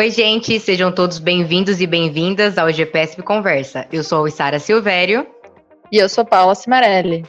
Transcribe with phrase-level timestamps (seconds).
[0.00, 3.86] Oi, gente, sejam todos bem-vindos e bem-vindas ao GPSP Conversa.
[3.92, 5.26] Eu sou a Sara Silvério.
[5.92, 7.22] E eu sou Paula Cimarelli.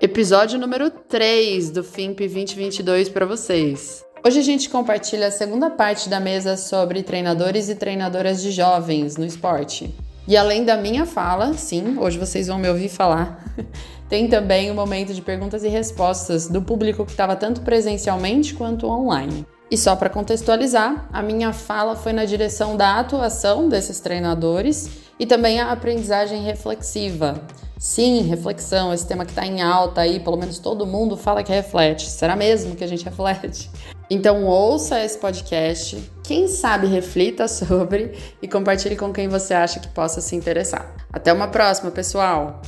[0.00, 4.04] Episódio número 3 do FIMP 2022 para vocês.
[4.24, 9.16] Hoje a gente compartilha a segunda parte da mesa sobre treinadores e treinadoras de jovens
[9.16, 9.92] no esporte.
[10.28, 13.44] E além da minha fala, sim, hoje vocês vão me ouvir falar,
[14.08, 18.54] tem também o um momento de perguntas e respostas do público que estava tanto presencialmente
[18.54, 19.44] quanto online.
[19.70, 25.26] E só para contextualizar, a minha fala foi na direção da atuação desses treinadores e
[25.26, 27.40] também a aprendizagem reflexiva.
[27.78, 31.52] Sim, reflexão, esse tema que está em alta aí, pelo menos todo mundo fala que
[31.52, 32.08] reflete.
[32.08, 33.70] Será mesmo que a gente reflete?
[34.08, 39.88] Então ouça esse podcast, quem sabe reflita sobre e compartilhe com quem você acha que
[39.88, 40.94] possa se interessar.
[41.12, 42.62] Até uma próxima, pessoal!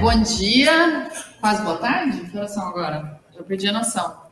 [0.00, 1.10] Bom dia,
[1.40, 2.30] quase boa tarde?
[2.30, 3.20] Que horas são agora?
[3.34, 4.22] Já perdi a noção.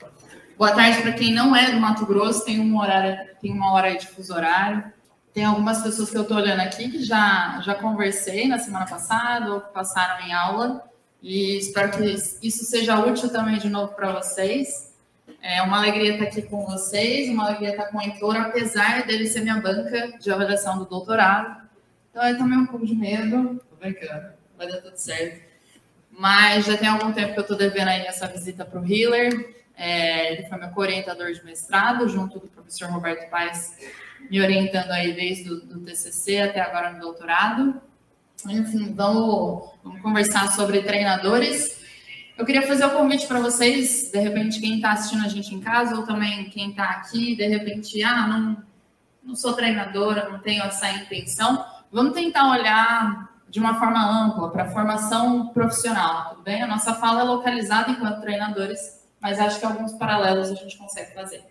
[0.56, 3.96] Boa tarde para quem não é do Mato Grosso, tem uma horário, tem uma hora
[3.96, 4.84] de fuso horário.
[5.34, 9.52] Tem algumas pessoas que eu estou olhando aqui que já, já conversei na semana passada
[9.52, 10.84] ou passaram em aula.
[11.20, 14.94] E espero que isso seja útil também de novo para vocês.
[15.42, 19.26] É uma alegria estar aqui com vocês, uma alegria estar com o Heitor, apesar dele
[19.26, 21.66] ser minha banca de avaliação do doutorado.
[22.10, 23.60] Então eu também um pouco de medo.
[23.68, 25.45] Tô brincando, vai dar tudo certo.
[26.18, 29.54] Mas já tem algum tempo que eu estou devendo aí essa visita para o Healer.
[29.76, 33.76] É, ele foi meu orientador de mestrado, junto do professor Roberto Paes
[34.30, 37.80] me orientando aí desde o do TCC até agora no doutorado.
[38.48, 41.84] Enfim, vamos, vamos conversar sobre treinadores.
[42.36, 45.54] Eu queria fazer o um convite para vocês, de repente, quem está assistindo a gente
[45.54, 48.62] em casa, ou também quem está aqui, de repente, ah, não,
[49.24, 51.64] não sou treinadora, não tenho essa intenção.
[51.90, 56.62] Vamos tentar olhar de uma forma ampla para formação profissional, tudo bem?
[56.62, 61.14] A nossa fala é localizada enquanto treinadores, mas acho que alguns paralelos a gente consegue
[61.14, 61.42] fazer.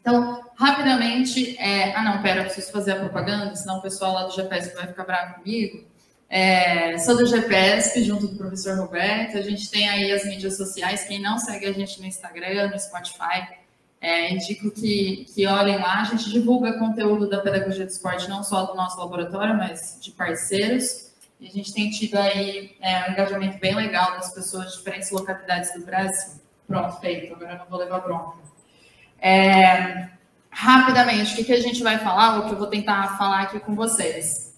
[0.00, 1.94] Então, rapidamente, é...
[1.94, 5.04] ah não, pera, preciso fazer a propaganda, senão o pessoal lá do GPS vai ficar
[5.04, 5.86] bravo comigo.
[6.28, 6.98] É...
[6.98, 11.20] sou do GPS, junto do professor Roberto, a gente tem aí as mídias sociais, quem
[11.20, 13.46] não segue a gente no Instagram, no Spotify,
[14.02, 18.42] é, indico que, que olhem lá, a gente divulga conteúdo da pedagogia do esporte, não
[18.42, 21.11] só do nosso laboratório, mas de parceiros,
[21.42, 25.10] e a gente tem tido aí é, um engajamento bem legal das pessoas de diferentes
[25.10, 26.40] localidades do Brasil.
[26.68, 28.38] Pronto, feito, agora eu não vou levar bronca.
[29.20, 30.08] É,
[30.48, 33.58] rapidamente, o que, que a gente vai falar, o que eu vou tentar falar aqui
[33.58, 34.54] com vocês.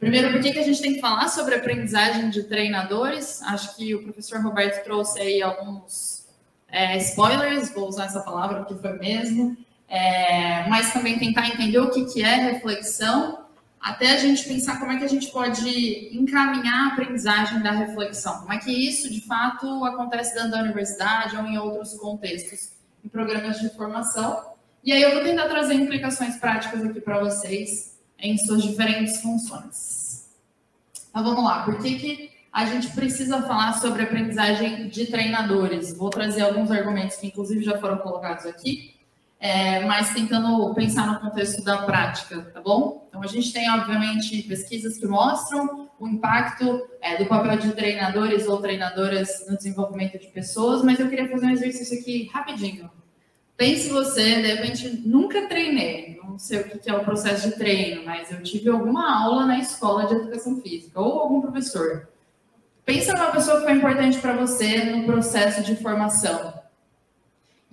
[0.00, 3.40] Primeiro, por que, que a gente tem que falar sobre aprendizagem de treinadores?
[3.42, 6.26] Acho que o professor Roberto trouxe aí alguns
[6.68, 9.56] é, spoilers, vou usar essa palavra porque foi mesmo,
[9.88, 13.43] é, mas também tentar entender o que, que é reflexão,
[13.84, 18.40] até a gente pensar como é que a gente pode encaminhar a aprendizagem da reflexão,
[18.40, 22.70] como é que isso de fato acontece dentro da universidade ou em outros contextos
[23.04, 24.42] em programas de formação.
[24.82, 30.30] E aí eu vou tentar trazer implicações práticas aqui para vocês em suas diferentes funções.
[31.10, 35.94] Então vamos lá, por que, que a gente precisa falar sobre aprendizagem de treinadores?
[35.94, 38.93] Vou trazer alguns argumentos que inclusive já foram colocados aqui,
[39.44, 43.06] é, mas tentando pensar no contexto da prática, tá bom?
[43.06, 48.48] Então a gente tem, obviamente, pesquisas que mostram o impacto é, do papel de treinadores
[48.48, 52.90] ou treinadoras no desenvolvimento de pessoas, mas eu queria fazer um exercício aqui rapidinho.
[53.54, 58.02] Pense você, de repente, nunca treinei, não sei o que é o processo de treino,
[58.02, 62.08] mas eu tive alguma aula na escola de educação física ou algum professor.
[62.82, 66.53] Pensa numa pessoa que foi importante para você no processo de formação.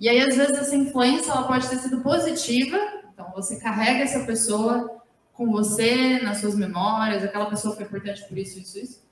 [0.02, 2.76] E aí, às vezes, essa influência ela pode ter sido positiva,
[3.14, 5.00] então você carrega essa pessoa
[5.32, 9.02] com você, nas suas memórias, aquela pessoa foi importante por isso, isso, isso.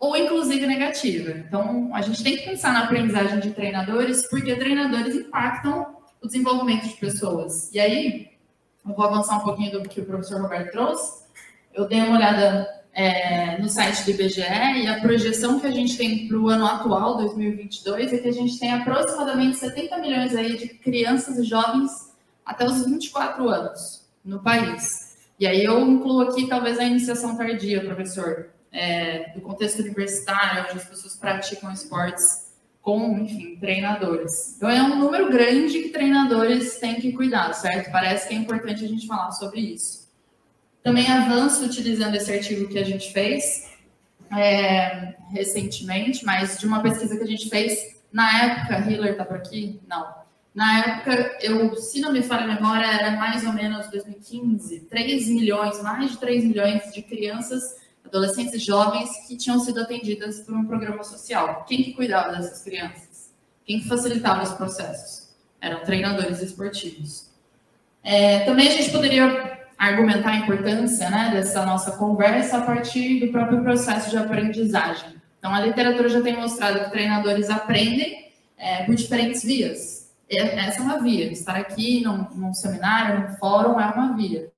[0.00, 1.32] Ou inclusive negativa.
[1.32, 6.88] Então, a gente tem que pensar na aprendizagem de treinadores, porque treinadores impactam o desenvolvimento
[6.88, 7.70] de pessoas.
[7.74, 8.30] E aí,
[8.88, 11.24] eu vou avançar um pouquinho do que o professor Roberto trouxe.
[11.74, 12.66] Eu dei uma olhada
[12.98, 16.66] é, no site do IBGE e a projeção que a gente tem para o ano
[16.66, 22.12] atual, 2022, é que a gente tem aproximadamente 70 milhões aí de crianças e jovens
[22.44, 25.16] até os 24 anos no país.
[25.38, 30.78] E aí eu incluo aqui talvez a iniciação tardia, professor, é, do contexto universitário, onde
[30.78, 32.48] as pessoas praticam esportes
[32.82, 34.56] com, enfim, treinadores.
[34.56, 37.92] Então é um número grande que treinadores têm que cuidar, certo?
[37.92, 40.07] Parece que é importante a gente falar sobre isso.
[40.88, 43.68] Também avanço utilizando esse artigo que a gente fez
[44.34, 49.36] é, recentemente, mas de uma pesquisa que a gente fez na época, Hiller está por
[49.36, 49.78] aqui?
[49.86, 50.06] Não.
[50.54, 55.28] Na época, eu, se não me falha a memória, era mais ou menos 2015, 3
[55.28, 60.54] milhões, mais de 3 milhões de crianças adolescentes e jovens que tinham sido atendidas por
[60.54, 61.66] um programa social.
[61.68, 63.30] Quem que cuidava dessas crianças?
[63.66, 65.28] Quem que facilitava os processos?
[65.60, 67.28] Eram treinadores esportivos.
[68.02, 73.32] É, também a gente poderia argumentar a importância né, dessa nossa conversa a partir do
[73.32, 75.14] próprio processo de aprendizagem.
[75.38, 80.12] Então, a literatura já tem mostrado que treinadores aprendem é, por diferentes vias.
[80.28, 81.30] Essa é uma via.
[81.30, 84.50] Estar aqui num, num seminário, num fórum, é uma via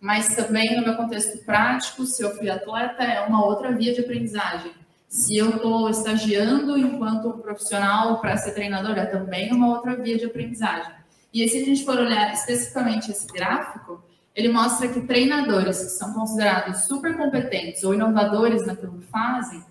[0.00, 4.00] mas também no meu contexto prático, se eu fui atleta, é uma outra via de
[4.00, 4.72] aprendizagem.
[5.06, 10.24] Se eu estou estagiando enquanto profissional para ser treinador, é também uma outra via de
[10.24, 10.92] aprendizagem.
[11.34, 14.02] E se a gente for olhar especificamente esse gráfico,
[14.34, 19.62] ele mostra que treinadores que são considerados super competentes ou inovadores naquilo que fazem,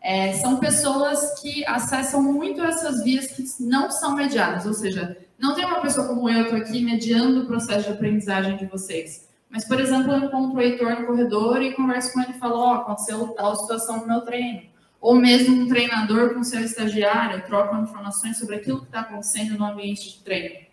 [0.00, 5.54] é, são pessoas que acessam muito essas vias que não são mediadas, ou seja, não
[5.54, 9.28] tem uma pessoa como eu aqui mediando o processo de aprendizagem de vocês.
[9.48, 12.56] Mas, por exemplo, eu encontro o Heitor no corredor e converso com ele e falo,
[12.56, 14.62] ó, oh, aconteceu tal situação no meu treino.
[15.00, 19.64] Ou mesmo um treinador com seu estagiário, trocam informações sobre aquilo que está acontecendo no
[19.64, 20.66] ambiente de treino.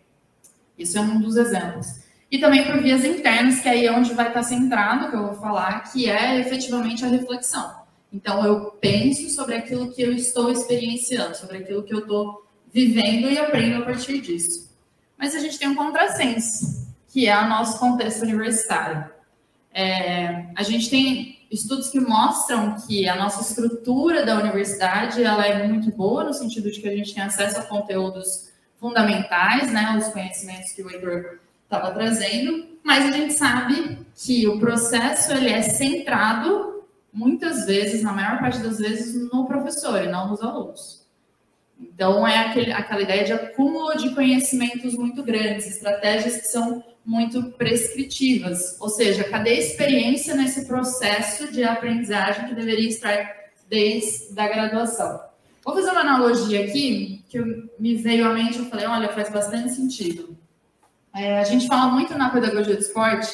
[0.78, 2.02] Isso é um dos exemplos.
[2.32, 5.36] E também por vias internas, que aí é onde vai estar centrado, que eu vou
[5.36, 7.82] falar, que é efetivamente a reflexão.
[8.12, 13.30] Então, eu penso sobre aquilo que eu estou experienciando, sobre aquilo que eu estou vivendo
[13.30, 14.72] e aprendo a partir disso.
[15.18, 19.10] Mas a gente tem um contrassenso que é o nosso contexto universitário.
[19.74, 25.68] É, a gente tem estudos que mostram que a nossa estrutura da universidade ela é
[25.68, 28.50] muito boa, no sentido de que a gente tem acesso a conteúdos
[28.80, 31.40] fundamentais, né, os conhecimentos que o Heitor
[31.72, 36.84] estava trazendo, mas a gente sabe que o processo ele é centrado,
[37.14, 41.08] muitas vezes, na maior parte das vezes, no professor e não nos alunos.
[41.80, 47.52] Então, é aquele, aquela ideia de acúmulo de conhecimentos muito grandes, estratégias que são muito
[47.54, 53.34] prescritivas, ou seja, cadê a experiência nesse processo de aprendizagem que deveria estar
[53.68, 55.20] desde a graduação?
[55.64, 57.40] Vou fazer uma analogia aqui que
[57.80, 60.38] me veio à mente, eu falei, olha, faz bastante sentido.
[61.14, 63.32] É, a gente fala muito na pedagogia do esporte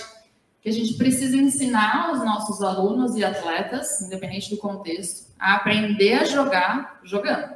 [0.62, 6.15] que a gente precisa ensinar os nossos alunos e atletas, independente do contexto, a aprender
[6.15, 7.56] a jogar jogando.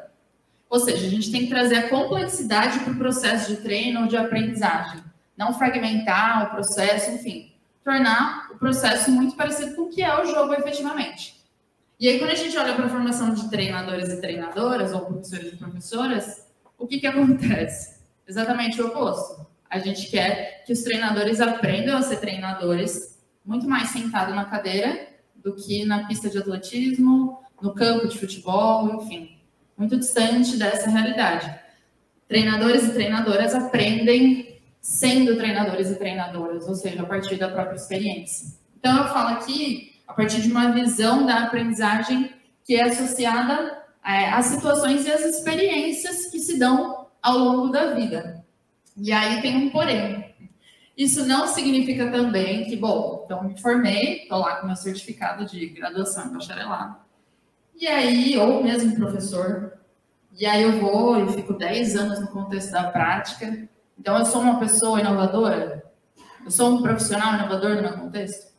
[0.69, 4.07] Ou seja, a gente tem que trazer a complexidade para o processo de treino ou
[4.07, 5.01] de aprendizagem
[5.41, 7.51] não fragmentar o processo, enfim,
[7.83, 11.41] tornar o processo muito parecido com o que é o jogo efetivamente.
[11.99, 15.53] E aí, quando a gente olha para a formação de treinadores e treinadoras, ou professores
[15.53, 16.47] e professoras,
[16.77, 17.99] o que, que acontece?
[18.27, 19.47] Exatamente o oposto.
[19.71, 25.07] A gente quer que os treinadores aprendam a ser treinadores muito mais sentado na cadeira
[25.37, 29.37] do que na pista de atletismo, no campo de futebol, enfim,
[29.77, 31.55] muito distante dessa realidade.
[32.27, 38.59] Treinadores e treinadoras aprendem sendo treinadores e treinadoras, ou seja, a partir da própria experiência.
[38.77, 42.33] Então, eu falo aqui a partir de uma visão da aprendizagem
[42.65, 47.93] que é associada é, às situações e às experiências que se dão ao longo da
[47.93, 48.40] vida.
[48.97, 50.33] E aí tem um porém.
[50.97, 55.67] Isso não significa também que, bom, então me formei, estou lá com meu certificado de
[55.67, 56.97] graduação em bacharelado,
[57.75, 59.79] e aí, ou mesmo professor,
[60.37, 63.67] e aí eu vou e fico 10 anos no contexto da prática,
[64.01, 65.83] então, eu sou uma pessoa inovadora?
[66.43, 68.51] Eu sou um profissional inovador no meu contexto?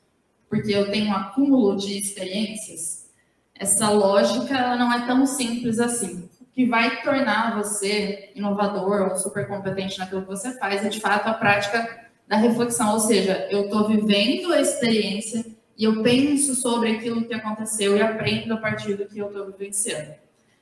[0.49, 3.11] Porque eu tenho um acúmulo de experiências?
[3.53, 6.31] Essa lógica ela não é tão simples assim.
[6.55, 11.29] Que vai tornar você inovador ou super competente naquilo que você faz é, de fato,
[11.29, 12.93] a prática da reflexão.
[12.93, 15.45] Ou seja, eu estou vivendo a experiência
[15.77, 19.47] e eu penso sobre aquilo que aconteceu e aprendo a partir do que eu estou
[19.47, 20.13] vivenciando.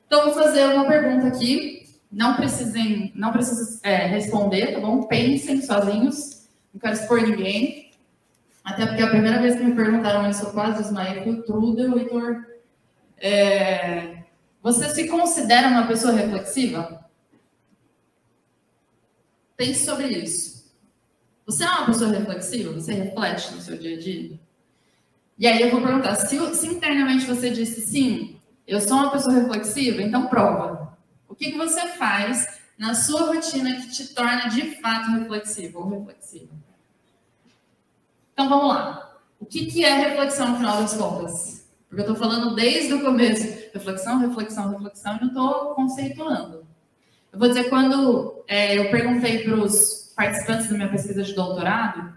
[0.07, 1.81] Então, vou fazer uma pergunta aqui
[2.11, 5.03] não precisem, não precisam é, responder, tá bom?
[5.03, 7.91] Pensem sozinhos, não quero expor ninguém.
[8.63, 11.97] Até porque a primeira vez que me perguntaram isso, eu quase desmaiei, foi o Trudel,
[11.97, 12.45] Heitor.
[13.17, 14.23] É,
[14.61, 17.03] você se considera uma pessoa reflexiva?
[19.57, 20.71] Pense sobre isso.
[21.45, 22.71] Você é uma pessoa reflexiva?
[22.73, 24.39] Você reflete no seu dia a dia?
[25.37, 29.33] E aí eu vou perguntar, se, se internamente você disse sim, eu sou uma pessoa
[29.33, 30.97] reflexiva, então prova.
[31.27, 35.89] O que, que você faz na sua rotina que te torna de fato reflexivo ou
[35.89, 36.51] reflexivo?
[38.33, 39.17] Então vamos lá.
[39.39, 41.60] O que, que é reflexão no final das contas?
[41.91, 43.43] Porque eu estou falando desde o começo.
[43.73, 46.65] Reflexão, reflexão, reflexão, e não estou conceituando.
[47.33, 52.13] Eu vou dizer, quando é, eu perguntei para os participantes da minha pesquisa de doutorado,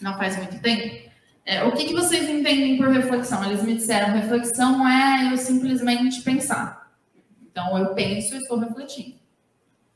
[0.00, 1.10] não faz muito tempo,
[1.44, 3.44] é, o que, que vocês entendem por reflexão?
[3.44, 6.90] Eles me disseram, reflexão é eu simplesmente pensar.
[7.42, 9.16] Então, eu penso e estou refletindo.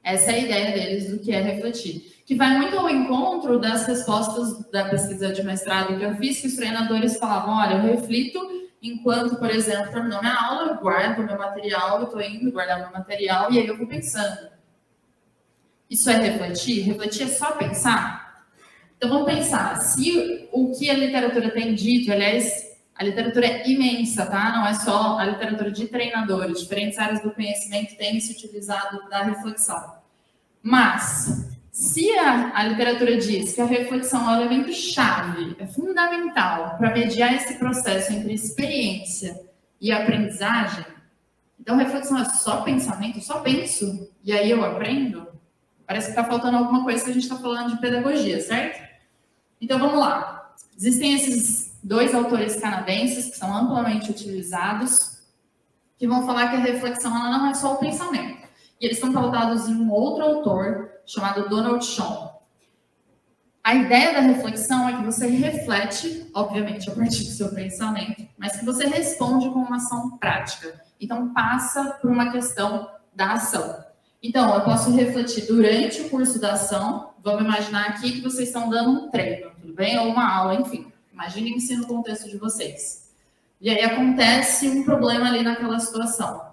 [0.04, 2.22] Essa é a ideia deles do que é refletir.
[2.26, 6.46] Que vai muito ao encontro das respostas da pesquisa de mestrado que eu fiz, que
[6.46, 11.38] os treinadores falavam: olha, eu reflito enquanto, por exemplo, terminou minha aula, eu guardo meu
[11.38, 14.50] material, eu estou indo guardar meu material, e aí eu vou pensando.
[15.90, 16.82] Isso é refletir?
[16.82, 18.46] Refletir é só pensar?
[18.96, 24.26] Então vamos pensar, se o que a literatura tem dito, aliás, a literatura é imensa,
[24.26, 24.52] tá?
[24.52, 29.22] Não é só a literatura de treinadores, diferentes áreas do conhecimento têm se utilizado da
[29.22, 29.98] reflexão.
[30.60, 36.76] Mas, se a, a literatura diz que a reflexão é o elemento chave, é fundamental
[36.76, 39.40] para mediar esse processo entre experiência
[39.80, 40.84] e aprendizagem,
[41.60, 45.28] então reflexão é só pensamento, só penso e aí eu aprendo,
[45.86, 48.82] parece que está faltando alguma coisa se a gente está falando de pedagogia, certo?
[49.60, 50.52] Então vamos lá.
[50.76, 55.22] Existem esses dois autores canadenses que são amplamente utilizados,
[55.96, 58.48] que vão falar que a reflexão ela não é só o pensamento.
[58.80, 62.42] E eles estão pautados em um outro autor chamado Donald Shaw.
[63.64, 68.56] A ideia da reflexão é que você reflete, obviamente, a partir do seu pensamento, mas
[68.56, 70.80] que você responde com uma ação prática.
[71.00, 73.84] Então, passa por uma questão da ação.
[74.22, 77.10] Então, eu posso refletir durante o curso da ação.
[77.22, 79.98] Vamos imaginar aqui que vocês estão dando um treino, tudo bem?
[79.98, 80.92] Ou uma aula, enfim.
[81.12, 83.10] Imaginem-se no contexto de vocês.
[83.60, 86.47] E aí acontece um problema ali naquela situação.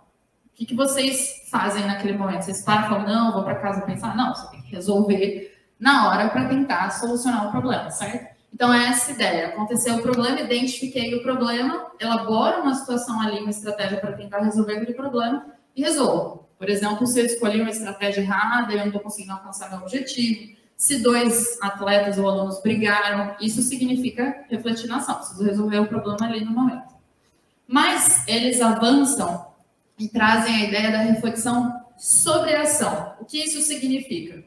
[0.56, 2.44] O que, que vocês fazem naquele momento?
[2.44, 4.16] Vocês param e falam, não, vou para casa pensar?
[4.16, 8.34] Não, você tem que resolver na hora para tentar solucionar o problema, certo?
[8.54, 9.48] Então, é essa ideia.
[9.48, 14.78] Aconteceu o problema, identifiquei o problema, elaboro uma situação ali, uma estratégia para tentar resolver
[14.78, 15.46] aquele problema
[15.76, 16.48] e resolvo.
[16.58, 20.56] Por exemplo, se eu escolhi uma estratégia errada eu não estou conseguindo alcançar meu objetivo,
[20.78, 26.26] se dois atletas ou alunos brigaram, isso significa refletir na ação, preciso resolver o problema
[26.26, 26.96] ali no momento.
[27.68, 29.54] Mas eles avançam
[29.98, 33.14] e trazem a ideia da reflexão sobre a ação.
[33.20, 34.44] O que isso significa?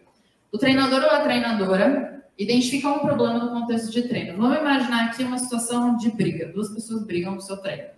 [0.52, 4.38] O treinador ou a treinadora identifica um problema no contexto de treino.
[4.38, 6.52] Vamos imaginar aqui uma situação de briga.
[6.52, 7.88] Duas pessoas brigam no seu treino.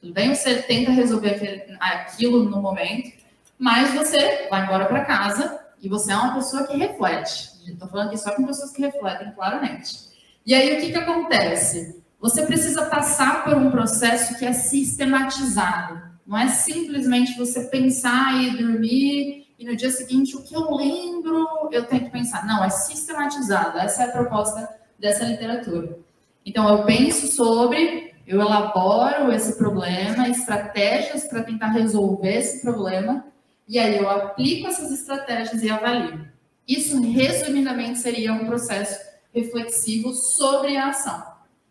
[0.00, 0.34] Tudo bem?
[0.34, 3.12] Você tenta resolver aquilo no momento,
[3.58, 7.52] mas você vai embora para casa e você é uma pessoa que reflete.
[7.66, 10.10] Estou falando aqui só com pessoas que refletem claramente.
[10.44, 12.02] E aí o que, que acontece?
[12.18, 16.11] Você precisa passar por um processo que é sistematizado.
[16.26, 21.68] Não é simplesmente você pensar e dormir e no dia seguinte o que eu lembro
[21.70, 22.46] eu tenho que pensar.
[22.46, 23.78] Não, é sistematizado.
[23.78, 25.98] Essa é a proposta dessa literatura.
[26.44, 33.24] Então eu penso sobre, eu elaboro esse problema, estratégias para tentar resolver esse problema
[33.68, 36.28] e aí eu aplico essas estratégias e avalio.
[36.66, 38.98] Isso resumidamente seria um processo
[39.32, 41.22] reflexivo sobre a ação,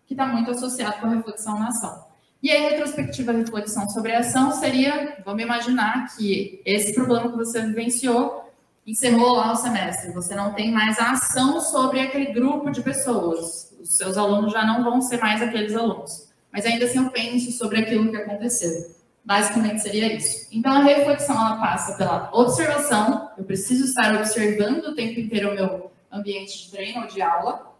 [0.05, 2.10] que está muito associado com a reflexão na ação.
[2.41, 7.61] E a retrospectiva reflexão sobre a ação seria, vamos imaginar que esse problema que você
[7.61, 8.51] vivenciou
[8.85, 13.71] encerrou lá o semestre, você não tem mais a ação sobre aquele grupo de pessoas,
[13.79, 17.51] os seus alunos já não vão ser mais aqueles alunos, mas ainda assim eu penso
[17.51, 18.89] sobre aquilo que aconteceu.
[19.23, 20.47] Basicamente seria isso.
[20.51, 25.53] Então a reflexão ela passa pela observação, eu preciso estar observando o tempo inteiro o
[25.53, 27.70] meu ambiente de treino ou de aula,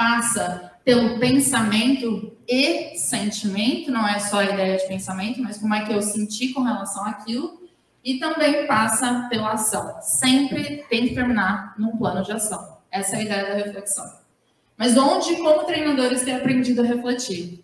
[0.00, 5.84] passa pelo pensamento e sentimento, não é só a ideia de pensamento, mas como é
[5.84, 7.60] que eu senti com relação àquilo,
[8.02, 10.00] e também passa pela ação.
[10.00, 12.78] Sempre tem que terminar num plano de ação.
[12.90, 14.10] Essa é a ideia da reflexão.
[14.74, 17.62] Mas onde, como treinadores, ter aprendido a refletir?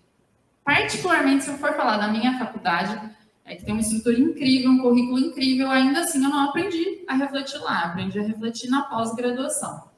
[0.63, 3.01] Particularmente, se eu for falar da minha faculdade,
[3.47, 7.15] é que tem uma estrutura incrível, um currículo incrível, ainda assim eu não aprendi a
[7.15, 9.89] refletir lá, aprendi a refletir na pós-graduação.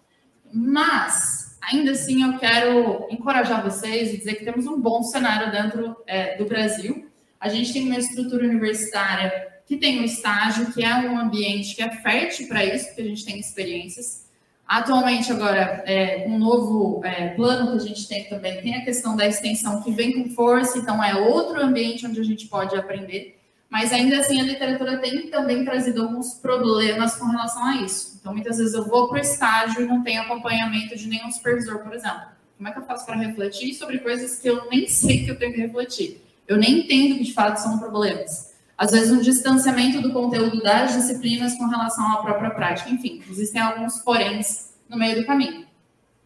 [0.53, 5.97] Mas ainda assim eu quero encorajar vocês e dizer que temos um bom cenário dentro
[6.07, 7.09] é, do Brasil.
[7.41, 11.83] A gente tem uma estrutura universitária que tem um estágio, que é um ambiente que
[11.83, 14.27] é fértil para isso, porque a gente tem experiências.
[14.67, 19.17] Atualmente, agora, é, um novo é, plano que a gente tem também, tem a questão
[19.17, 23.38] da extensão que vem com força, então é outro ambiente onde a gente pode aprender.
[23.71, 28.17] Mas ainda assim, a literatura tem também trazido alguns problemas com relação a isso.
[28.19, 31.79] Então, muitas vezes eu vou para o estágio e não tenho acompanhamento de nenhum supervisor,
[31.81, 32.29] por exemplo.
[32.57, 35.39] Como é que eu faço para refletir sobre coisas que eu nem sei que eu
[35.39, 36.23] tenho que refletir?
[36.47, 38.55] Eu nem entendo que de fato são problemas.
[38.77, 42.89] Às vezes, um distanciamento do conteúdo das disciplinas com relação à própria prática.
[42.89, 45.67] Enfim, existem alguns poréns no meio do caminho.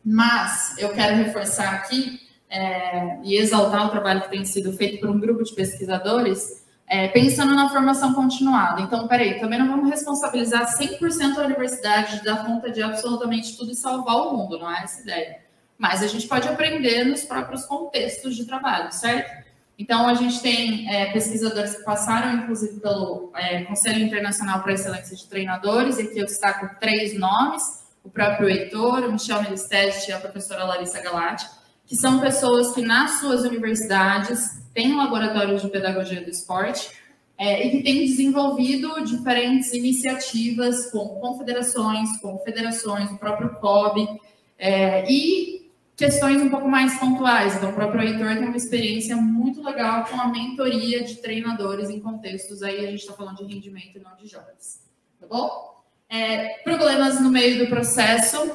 [0.05, 5.11] Mas eu quero reforçar aqui é, e exaltar o trabalho que tem sido feito por
[5.11, 6.62] um grupo de pesquisadores
[6.93, 8.83] é, pensando na formação continuada.
[8.83, 13.73] Então, peraí, também não vamos responsabilizar 100% a universidade de dar conta de absolutamente tudo
[13.73, 15.39] e salvar o mundo, não é essa ideia.
[15.79, 19.43] Mas a gente pode aprender nos próprios contextos de trabalho, certo?
[19.79, 24.75] Então, a gente tem é, pesquisadores que passaram, inclusive, pelo é, Conselho Internacional para a
[24.75, 30.11] Excelência de Treinadores, e aqui eu destaco três nomes, o próprio Heitor, o Michel Melistete
[30.11, 31.47] e a professora Larissa Galati,
[31.93, 36.91] que são pessoas que nas suas universidades têm laboratórios de pedagogia do esporte
[37.37, 44.09] é, e que têm desenvolvido diferentes iniciativas com confederações, com federações, o próprio COB,
[44.59, 47.57] é, e questões um pouco mais pontuais.
[47.57, 52.01] Então, o próprio Heitor tem uma experiência muito legal com a mentoria de treinadores em
[52.01, 54.81] contextos aí, a gente está falando de rendimento e não de jovens.
[55.21, 55.85] Tá bom?
[56.09, 58.51] É, problemas no meio do processo,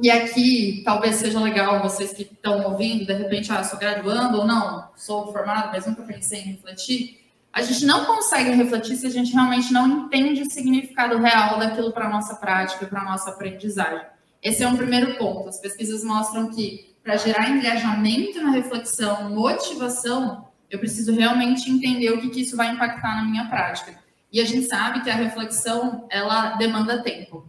[0.00, 4.46] e aqui talvez seja legal vocês que estão ouvindo, de repente, ah, sou graduando ou
[4.46, 7.20] não, sou formado, mas nunca pensei em refletir.
[7.52, 11.92] A gente não consegue refletir se a gente realmente não entende o significado real daquilo
[11.92, 14.04] para a nossa prática, para a nossa aprendizagem.
[14.42, 15.48] Esse é um primeiro ponto.
[15.48, 22.20] As pesquisas mostram que para gerar engajamento na reflexão, motivação, eu preciso realmente entender o
[22.20, 23.94] que, que isso vai impactar na minha prática.
[24.32, 27.46] E a gente sabe que a reflexão, ela demanda tempo.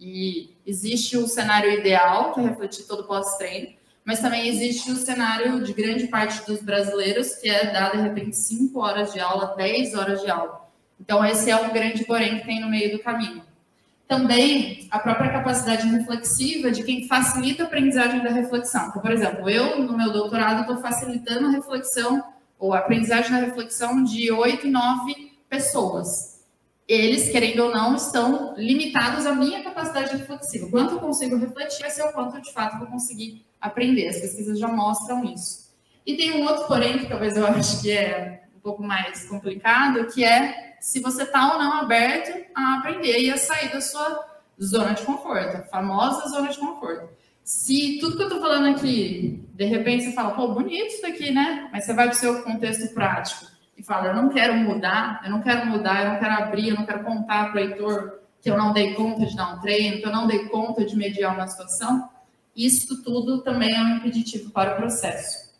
[0.00, 5.62] E existe o cenário ideal, que é refletir todo pós-treino, mas também existe o cenário
[5.62, 9.94] de grande parte dos brasileiros, que é dar, de repente, 5 horas de aula, 10
[9.94, 10.68] horas de aula.
[11.00, 13.42] Então, esse é um grande porém que tem no meio do caminho.
[14.06, 18.88] Também a própria capacidade reflexiva de quem facilita a aprendizagem da reflexão.
[18.88, 22.22] Então, por exemplo, eu, no meu doutorado, estou facilitando a reflexão,
[22.58, 26.33] ou a aprendizagem da reflexão de 8 e 9 pessoas
[26.86, 30.68] eles, querendo ou não, estão limitados à minha capacidade reflexiva.
[30.70, 34.08] Quanto eu consigo refletir vai ser o quanto de fato, vou conseguir aprender.
[34.08, 35.72] As pesquisas já mostram isso.
[36.06, 40.06] E tem um outro porém, que talvez eu acho que é um pouco mais complicado,
[40.12, 44.22] que é se você está ou não aberto a aprender e a sair da sua
[44.62, 47.08] zona de conforto, a famosa zona de conforto.
[47.42, 51.30] Se tudo que eu estou falando aqui, de repente você fala, pô, bonito isso daqui,
[51.30, 51.68] né?
[51.72, 55.30] Mas você vai para o seu contexto prático e fala, eu não quero mudar, eu
[55.30, 58.50] não quero mudar, eu não quero abrir, eu não quero contar para o leitor que
[58.50, 61.34] eu não dei conta de dar um treino, que eu não dei conta de mediar
[61.34, 62.10] uma situação,
[62.54, 65.50] isso tudo também é um impeditivo para o processo.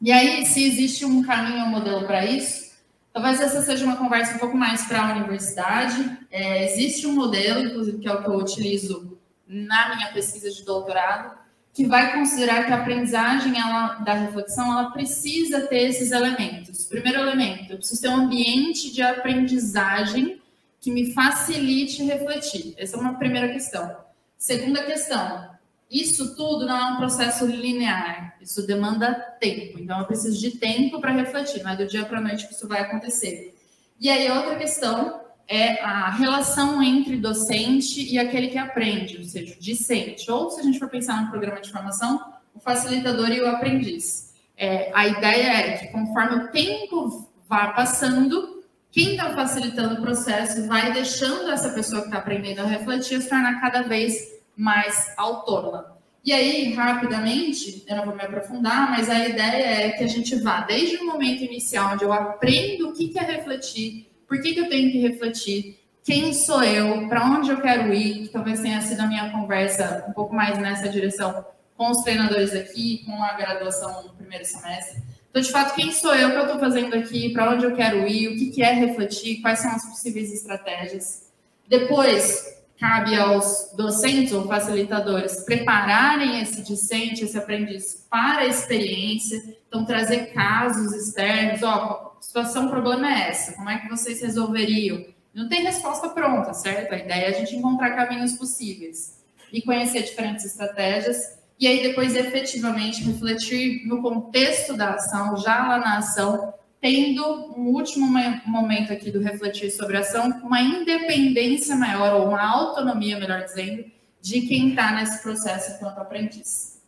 [0.00, 2.76] E aí, se existe um caminho, um modelo para isso,
[3.12, 6.18] talvez essa seja uma conversa um pouco mais para a universidade.
[6.30, 10.64] É, existe um modelo, inclusive, que é o que eu utilizo na minha pesquisa de
[10.64, 11.37] doutorado,
[11.78, 16.84] que vai considerar que a aprendizagem ela, da reflexão ela precisa ter esses elementos.
[16.86, 20.42] Primeiro elemento, eu preciso ter um ambiente de aprendizagem
[20.80, 22.74] que me facilite refletir.
[22.76, 23.96] Essa é uma primeira questão.
[24.36, 25.50] Segunda questão,
[25.88, 29.78] isso tudo não é um processo linear, isso demanda tempo.
[29.78, 32.54] Então, eu preciso de tempo para refletir, não é do dia para a noite que
[32.54, 33.54] isso vai acontecer.
[34.00, 39.54] E aí, outra questão é a relação entre docente e aquele que aprende, ou seja,
[39.54, 40.30] o discente.
[40.30, 42.20] Ou, se a gente for pensar no programa de formação,
[42.54, 44.34] o facilitador e o aprendiz.
[44.56, 50.66] É, a ideia é que, conforme o tempo vá passando, quem está facilitando o processo
[50.66, 55.96] vai deixando essa pessoa que está aprendendo a refletir se tornar cada vez mais autônoma.
[56.24, 60.34] E aí, rapidamente, eu não vou me aprofundar, mas a ideia é que a gente
[60.36, 64.60] vá desde o momento inicial, onde eu aprendo o que é refletir, por que, que
[64.60, 65.80] eu tenho que refletir?
[66.04, 67.08] Quem sou eu?
[67.08, 68.24] Para onde eu quero ir?
[68.24, 71.44] Que talvez tenha sido a minha conversa um pouco mais nessa direção
[71.76, 75.02] com os treinadores aqui, com a graduação no primeiro semestre.
[75.30, 76.28] Então, de fato, quem sou eu?
[76.28, 77.30] O que eu estou fazendo aqui?
[77.30, 78.28] Para onde eu quero ir?
[78.28, 79.40] O que, que é refletir?
[79.40, 81.30] Quais são as possíveis estratégias?
[81.68, 89.84] Depois, cabe aos docentes ou facilitadores prepararem esse discente, esse aprendiz para a experiência, então
[89.84, 93.52] trazer casos externos, ó, situação, problema é essa?
[93.52, 95.04] Como é que vocês resolveriam?
[95.34, 96.92] Não tem resposta pronta, certo?
[96.92, 99.18] A ideia é a gente encontrar caminhos possíveis
[99.52, 105.78] e conhecer diferentes estratégias e aí depois efetivamente refletir no contexto da ação, já lá
[105.78, 107.24] na ação, tendo
[107.56, 108.06] um último
[108.46, 113.84] momento aqui do refletir sobre a ação, uma independência maior ou uma autonomia, melhor dizendo,
[114.20, 116.80] de quem está nesse processo enquanto aprendiz.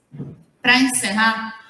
[0.62, 1.60] Para encerrar,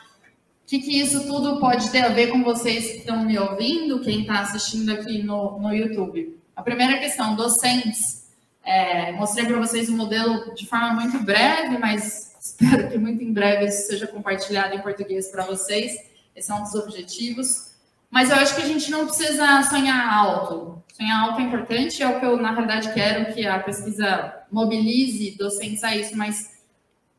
[0.71, 4.21] que, que isso tudo pode ter a ver com vocês que estão me ouvindo, quem
[4.21, 6.39] está assistindo aqui no, no YouTube?
[6.55, 8.29] A primeira questão, docentes.
[8.63, 13.21] É, mostrei para vocês o um modelo de forma muito breve, mas espero que muito
[13.21, 15.93] em breve isso seja compartilhado em português para vocês.
[16.37, 17.70] Esse é um dos objetivos.
[18.11, 20.83] Mas eu acho que a gente não precisa sonhar alto.
[20.93, 25.37] Sonhar alto é importante, é o que eu, na realidade, quero que a pesquisa mobilize
[25.39, 26.61] docentes a isso, mas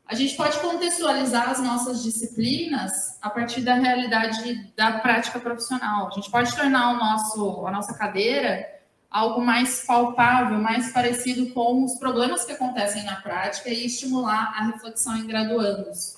[0.06, 6.08] a gente pode contextualizar as nossas disciplinas a partir da realidade da prática profissional.
[6.08, 8.72] A gente pode tornar o nosso, a nossa cadeira
[9.12, 14.64] algo mais palpável, mais parecido com os problemas que acontecem na prática e estimular a
[14.64, 16.16] reflexão em graduandos.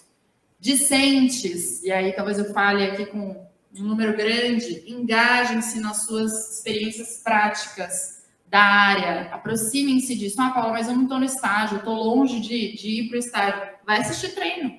[0.61, 3.45] Discentes, e aí talvez eu fale aqui com
[3.79, 10.41] um número grande, engajem-se nas suas experiências práticas da área, aproximem-se disso.
[10.41, 13.19] Ah, Paula, mas eu não estou no estágio, estou longe de, de ir para o
[13.19, 13.63] estágio.
[13.85, 14.79] Vai assistir treino.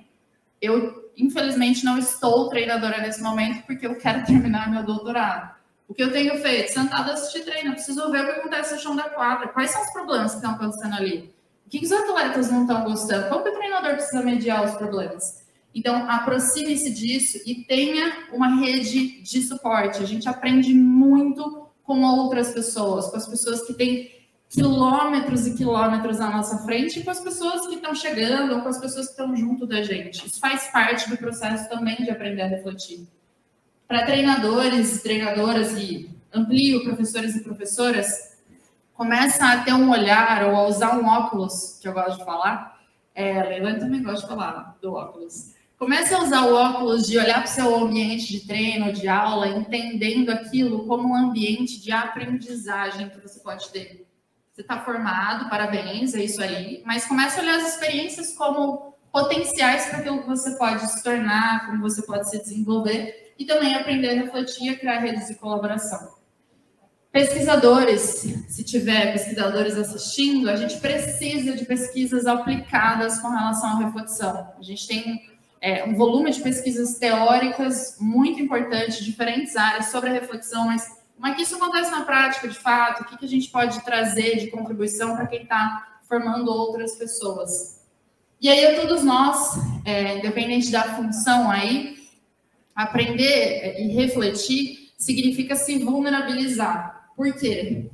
[0.62, 5.55] Eu infelizmente, não estou treinadora nesse momento porque eu quero terminar meu doutorado.
[5.88, 6.73] O que eu tenho feito?
[6.73, 9.49] Sentado assistir treino, eu preciso ver o que acontece no chão da quadra.
[9.49, 11.34] Quais são os problemas que estão acontecendo ali?
[11.65, 13.29] O que, os atletas não estão gostando?
[13.29, 15.44] Como que o treinador precisa mediar os problemas?
[15.75, 20.01] Então, aproxime-se disso e tenha uma rede de suporte.
[20.01, 24.09] A gente aprende muito com outras pessoas, com as pessoas que têm
[24.49, 28.69] quilômetros e quilômetros à nossa frente e com as pessoas que estão chegando ou com
[28.69, 30.25] as pessoas que estão junto da gente.
[30.25, 33.05] Isso faz parte do processo também de aprender a refletir.
[33.85, 38.38] Para treinadores treinadoras e amplio professores e professoras,
[38.93, 42.79] começa a ter um olhar ou a usar um óculos, que eu gosto de falar.
[43.13, 45.55] É, a também gosta de falar do óculos.
[45.86, 49.48] Comece a usar o óculos de olhar para o seu ambiente de treino, de aula,
[49.50, 54.04] entendendo aquilo como um ambiente de aprendizagem que você pode ter
[54.52, 56.82] você está formado, parabéns, é isso aí.
[56.88, 61.67] Mas comece a olhar as experiências como potenciais para aquilo que você pode se tornar,
[61.67, 66.15] como você pode se desenvolver e também aprender a refletir e criar redes de colaboração.
[67.12, 74.52] Pesquisadores, se tiver pesquisadores assistindo, a gente precisa de pesquisas aplicadas com relação à reflexão.
[74.58, 75.35] A gente tem
[75.65, 81.25] é, um volume de pesquisas teóricas muito importante, diferentes áreas sobre a reflexão, mas como
[81.25, 83.01] é que isso acontece na prática, de fato?
[83.01, 87.84] O que, que a gente pode trazer de contribuição para quem está formando outras pessoas?
[88.39, 91.97] E aí, todos nós, é, independente da função aí,
[92.75, 97.10] aprender é, e refletir significa se vulnerabilizar.
[97.15, 97.89] Por quê?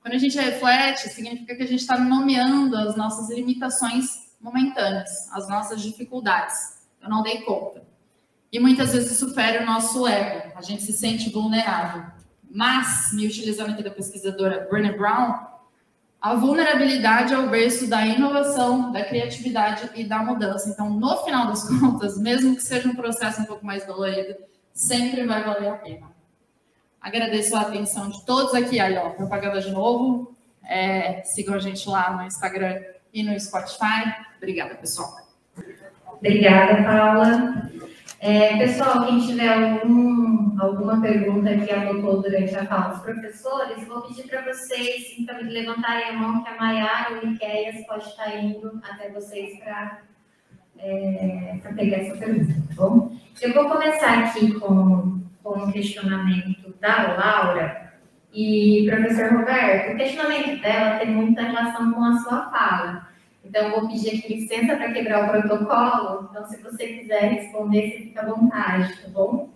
[0.00, 5.48] Quando a gente reflete, significa que a gente está nomeando as nossas limitações momentâneas, as
[5.48, 6.75] nossas dificuldades.
[7.06, 7.84] Eu não dei conta.
[8.52, 12.04] E muitas vezes isso fere o nosso ego, a gente se sente vulnerável.
[12.50, 15.34] Mas, me utilizando aqui da pesquisadora Brené Brown,
[16.20, 20.68] a vulnerabilidade é o berço da inovação, da criatividade e da mudança.
[20.68, 24.36] Então, no final das contas, mesmo que seja um processo um pouco mais dolorido,
[24.72, 26.10] sempre vai valer a pena.
[27.00, 28.80] Agradeço a atenção de todos aqui.
[28.80, 30.34] Aí, ó, propaganda de novo.
[30.64, 34.12] É, sigam a gente lá no Instagram e no Spotify.
[34.38, 35.25] Obrigada, pessoal.
[36.26, 37.70] Obrigada, Paula.
[38.18, 44.02] É, pessoal, quem tiver algum, alguma pergunta que anotou durante a fala dos professores, vou
[44.02, 48.36] pedir para vocês então, levantarem a mão, que a Maiara ou o Miqueias pode estar
[48.42, 50.00] indo até vocês para
[50.80, 53.16] é, pegar essa pergunta, tá bom?
[53.40, 57.92] Eu vou começar aqui com, com um questionamento da Laura.
[58.34, 63.15] E, professor Roberto, o questionamento dela tem muita relação com a sua fala.
[63.56, 66.28] Então, vou pedir aqui licença para quebrar o protocolo.
[66.30, 69.48] Então, se você quiser responder, você fica à vontade, tá bom?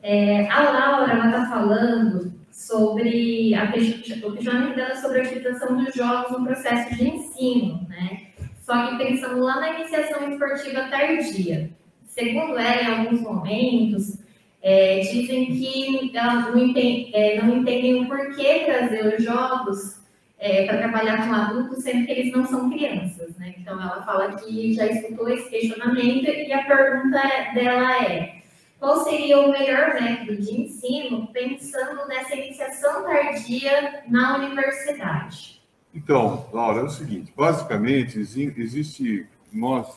[0.00, 6.30] É, a Laura está falando sobre a, o questionamento dela sobre a utilização dos jogos
[6.30, 8.28] no processo de ensino, né?
[8.60, 11.70] Só que pensando lá na iniciação esportiva tardia.
[12.06, 14.16] Segundo ela, em alguns momentos,
[14.62, 19.98] é, dizem que elas não, entendem, é, não entendem o porquê trazer os jogos
[20.38, 23.54] é, para trabalhar com adultos, sendo que eles não são crianças, né?
[23.58, 27.20] Então, ela fala que já escutou esse questionamento e a pergunta
[27.54, 28.42] dela é:
[28.78, 35.60] qual seria o melhor método de ensino pensando nessa iniciação tardia na universidade?
[35.92, 39.26] Então, Laura, é o seguinte: basicamente, existe.
[39.50, 39.88] Nós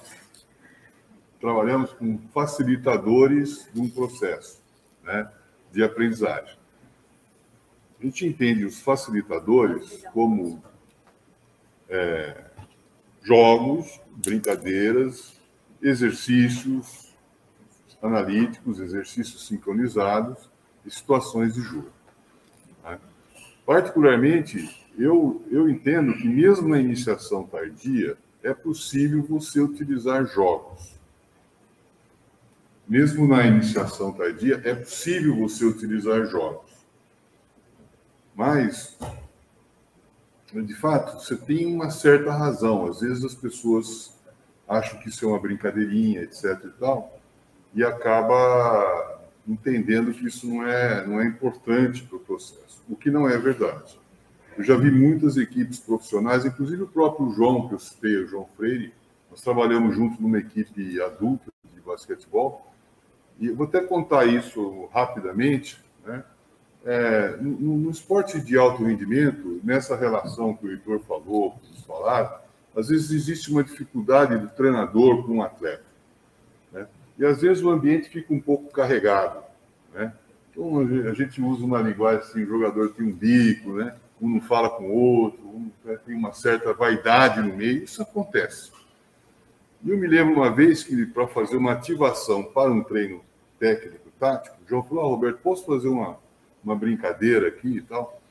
[1.41, 4.63] trabalhamos com facilitadores de um processo
[5.03, 5.29] né,
[5.73, 6.60] de aprendizagem.
[8.01, 10.63] A gente entende os facilitadores como
[11.87, 12.45] é,
[13.21, 15.39] jogos, brincadeiras,
[15.79, 17.13] exercícios
[18.01, 20.49] analíticos, exercícios sincronizados
[20.83, 21.91] e situações de jogo.
[22.83, 22.99] Né?
[23.63, 30.99] Particularmente, eu, eu entendo que mesmo na iniciação tardia, é possível você utilizar jogos.
[32.87, 36.70] Mesmo na iniciação tardia, é possível você utilizar jogos.
[38.41, 38.97] Mas,
[40.51, 42.87] de fato, você tem uma certa razão.
[42.87, 44.19] Às vezes as pessoas
[44.67, 46.59] acham que isso é uma brincadeirinha, etc.
[46.65, 47.19] e tal,
[47.75, 53.11] e acaba entendendo que isso não é, não é importante para o processo, o que
[53.11, 53.99] não é verdade.
[54.57, 58.49] Eu já vi muitas equipes profissionais, inclusive o próprio João, que eu citei, o João
[58.57, 58.91] Freire,
[59.29, 62.73] nós trabalhamos junto numa equipe adulta de basquetebol,
[63.39, 66.23] e eu vou até contar isso rapidamente, né?
[66.85, 71.85] É, no, no, esporte de alto rendimento, nessa relação que o Heitor falou, que vocês
[71.85, 72.33] falaram,
[72.75, 75.83] às vezes existe uma dificuldade do treinador com um atleta.
[76.71, 76.87] Né?
[77.19, 79.43] E às vezes o ambiente fica um pouco carregado.
[79.93, 80.11] Né?
[80.49, 83.95] Então a gente usa uma linguagem assim, o jogador tem um bico, né?
[84.21, 88.01] um não fala com o outro, um né, tem uma certa vaidade no meio, isso
[88.01, 88.71] acontece.
[89.85, 93.21] Eu me lembro uma vez que, para fazer uma ativação para um treino
[93.59, 96.19] técnico, tático, o João falou: ah, Roberto, posso fazer uma,
[96.63, 98.21] uma brincadeira aqui e tal?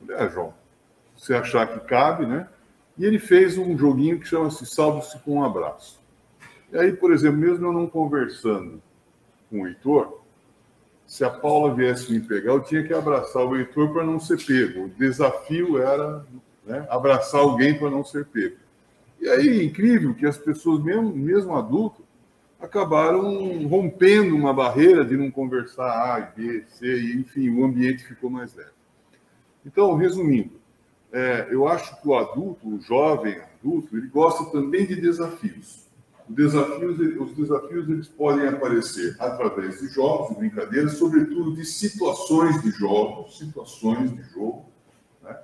[0.00, 0.54] Falei: ah, João,
[1.16, 2.48] você achar que cabe, né?
[2.96, 6.00] E ele fez um joguinho que chama-se Salve-se com um Abraço.
[6.72, 8.80] E aí, por exemplo, mesmo eu não conversando
[9.50, 10.20] com o Heitor,
[11.06, 14.44] se a Paula viesse me pegar, eu tinha que abraçar o Heitor para não ser
[14.44, 14.84] pego.
[14.84, 16.24] O desafio era
[16.64, 18.56] né, abraçar alguém para não ser pego.
[19.20, 22.03] E aí, incrível que as pessoas, mesmo, mesmo adultos,
[22.64, 28.30] acabaram rompendo uma barreira de não conversar A, B, C, e, enfim, o ambiente ficou
[28.30, 28.70] mais leve.
[29.64, 30.52] Então, resumindo,
[31.12, 35.84] é, eu acho que o adulto, o jovem adulto, ele gosta também de desafios.
[36.28, 42.62] Os desafios, os desafios eles podem aparecer através de jogos, de brincadeiras, sobretudo de situações
[42.62, 44.66] de jogos, situações de jogo,
[45.22, 45.36] né?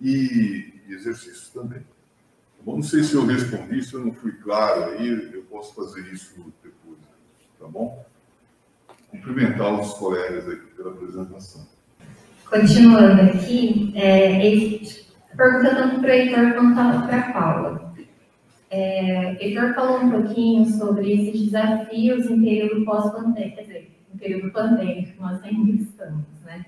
[0.00, 1.82] e, e exercícios também.
[2.66, 6.00] Bom, não sei se eu respondi, se eu não fui claro aí, eu posso fazer
[6.12, 6.34] isso
[7.58, 8.04] tá bom?
[9.10, 11.66] Cumprimentar os colegas aqui pela apresentação.
[12.50, 14.38] Continuando aqui, é,
[15.36, 17.94] pergunta tanto para o Heitor quanto para a Paula.
[18.70, 24.50] É, Heitor falou um pouquinho sobre esses desafios em período pós-pandêmico, quer dizer, em período
[24.52, 26.64] pandêmico, nós ainda estamos, né?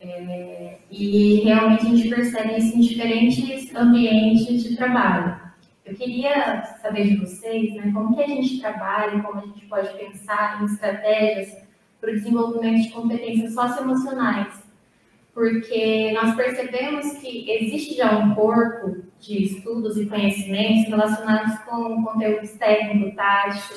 [0.00, 5.43] É, e realmente a gente percebe isso em diferentes ambientes de trabalho.
[5.84, 9.92] Eu queria saber de vocês, né, como que a gente trabalha, como a gente pode
[9.98, 11.58] pensar em estratégias
[12.00, 14.64] para o desenvolvimento de competências socioemocionais.
[15.34, 22.52] Porque nós percebemos que existe já um corpo de estudos e conhecimentos relacionados com conteúdos
[22.52, 23.74] técnico, tático,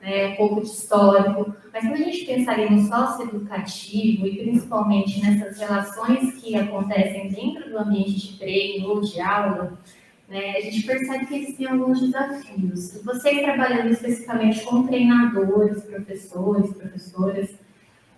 [0.00, 5.58] né, um pouco de histórico, mas quando a gente pensar no socioeducativo e principalmente nessas
[5.58, 9.78] relações que acontecem dentro do ambiente de treino ou de aula,
[10.30, 13.02] né, a gente percebe que existem alguns desafios.
[13.04, 17.50] Vocês trabalhando especificamente com treinadores, professores, professoras,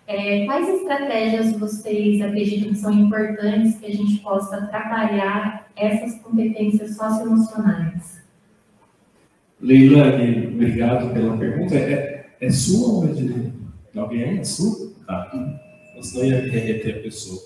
[0.05, 6.95] é, quais estratégias vocês acreditam que são importantes que a gente possa trabalhar essas competências
[6.95, 8.21] socioemocionais?
[9.59, 10.09] Leila,
[10.53, 11.75] obrigado pela pergunta.
[11.75, 13.53] É, é sua ou é de
[13.95, 14.39] alguém?
[14.39, 14.91] É sua?
[15.07, 15.31] Tá.
[16.01, 17.41] Senão ia remeter a pessoa.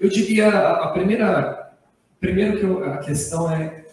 [0.00, 1.74] Eu diria, a primeira,
[2.18, 3.84] primeiro que eu, a questão é,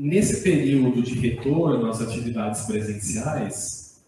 [0.00, 4.02] nesse período de retorno às atividades presenciais,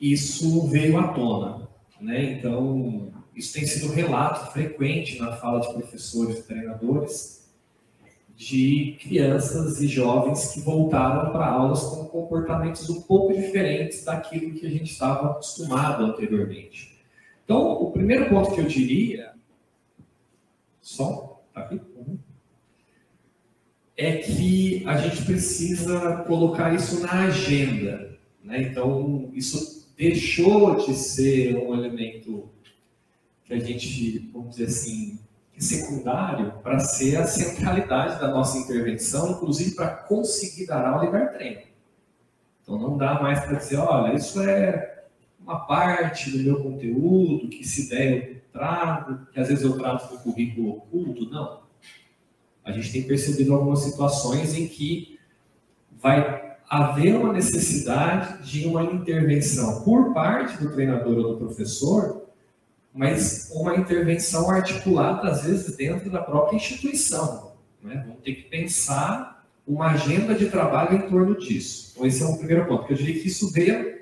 [0.00, 1.68] isso veio à tona.
[2.00, 2.34] Né?
[2.34, 7.40] Então, isso tem sido relato frequente na fala de professores e treinadores
[8.36, 14.64] de crianças e jovens que voltaram para aulas com comportamentos um pouco diferentes daquilo que
[14.64, 16.98] a gente estava acostumado anteriormente.
[17.44, 19.32] Então, o primeiro ponto que eu diria,
[20.80, 21.80] só, tá aqui?
[24.02, 28.18] É que a gente precisa colocar isso na agenda.
[28.42, 28.62] Né?
[28.62, 32.48] Então, isso deixou de ser um elemento
[33.44, 35.18] que a gente, vamos dizer assim,
[35.58, 41.26] secundário para ser a centralidade da nossa intervenção, inclusive para conseguir dar aula e dar
[41.34, 41.60] treino.
[42.62, 45.04] Então não dá mais para dizer, olha, isso é
[45.38, 50.10] uma parte do meu conteúdo, que se der eu trago, que às vezes eu trago
[50.10, 51.60] no currículo oculto, não.
[52.64, 55.18] A gente tem percebido algumas situações em que
[56.00, 62.26] vai haver uma necessidade de uma intervenção por parte do treinador ou do professor,
[62.94, 67.52] mas uma intervenção articulada, às vezes, dentro da própria instituição.
[67.82, 68.04] Né?
[68.06, 71.92] Vamos ter que pensar uma agenda de trabalho em torno disso.
[71.92, 74.00] Então, esse é um primeiro ponto, que eu diria que isso veio,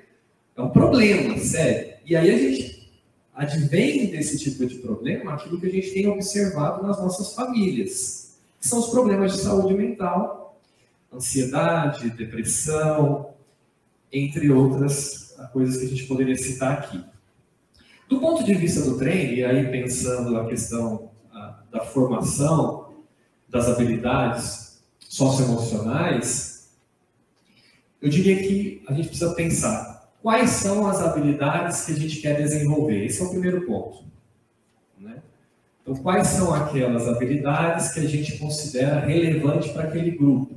[0.55, 1.93] é um problema, sério.
[2.05, 2.91] E aí a gente
[3.33, 8.28] advém desse tipo de problema aquilo que a gente tem observado nas nossas famílias,
[8.59, 10.39] que são os problemas de saúde mental
[11.13, 13.33] ansiedade, depressão,
[14.11, 17.03] entre outras coisas que a gente poderia citar aqui.
[18.07, 21.09] Do ponto de vista do treino, e aí pensando a questão
[21.71, 22.93] da formação
[23.47, 26.71] das habilidades socioemocionais,
[28.01, 32.41] eu diria que a gente precisa pensar quais são as habilidades que a gente quer
[32.41, 33.05] desenvolver.
[33.05, 34.03] Esse é o primeiro ponto.
[34.97, 35.21] Né?
[35.89, 40.53] Então, quais são aquelas habilidades que a gente considera relevante para aquele grupo?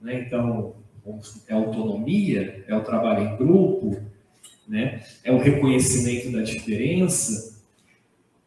[0.00, 0.22] Né?
[0.26, 0.74] Então,
[1.46, 3.96] é autonomia, é o trabalho em grupo,
[4.66, 5.04] né?
[5.22, 7.62] é o reconhecimento da diferença.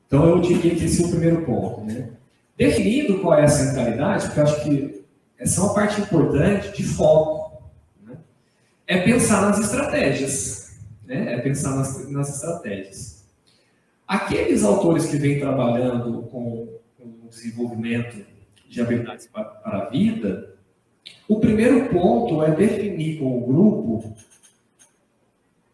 [0.06, 1.86] Então, eu diria que esse é o primeiro ponto.
[1.86, 2.10] Né?
[2.58, 5.06] Definido qual é a centralidade, porque eu acho que
[5.40, 7.64] essa é uma parte importante de foco,
[8.06, 8.18] né?
[8.86, 10.82] é pensar nas estratégias.
[11.06, 11.36] Né?
[11.36, 13.21] É pensar nas, nas estratégias.
[14.12, 16.68] Aqueles autores que vêm trabalhando com,
[17.00, 18.26] o desenvolvimento
[18.68, 20.58] de habilidades para a vida,
[21.30, 24.14] O primeiro ponto é definir com o grupo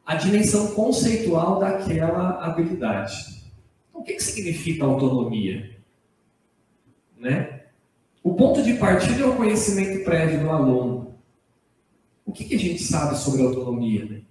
[0.05, 3.43] a dimensão conceitual daquela habilidade.
[3.89, 5.75] Então, o que, que significa autonomia?
[7.17, 7.63] Né?
[8.23, 11.15] O ponto de partida é o conhecimento prévio do aluno.
[12.23, 14.23] O que, que a gente sabe sobre autonomia?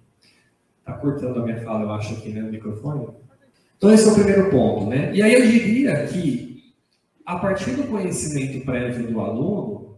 [0.79, 0.97] Está né?
[1.01, 3.26] cortando a minha fala, eu acho, aqui né, no microfone.
[3.77, 4.87] Então, esse é o primeiro ponto.
[4.87, 5.13] Né?
[5.15, 6.73] E aí eu diria que,
[7.25, 9.97] a partir do conhecimento prévio do aluno,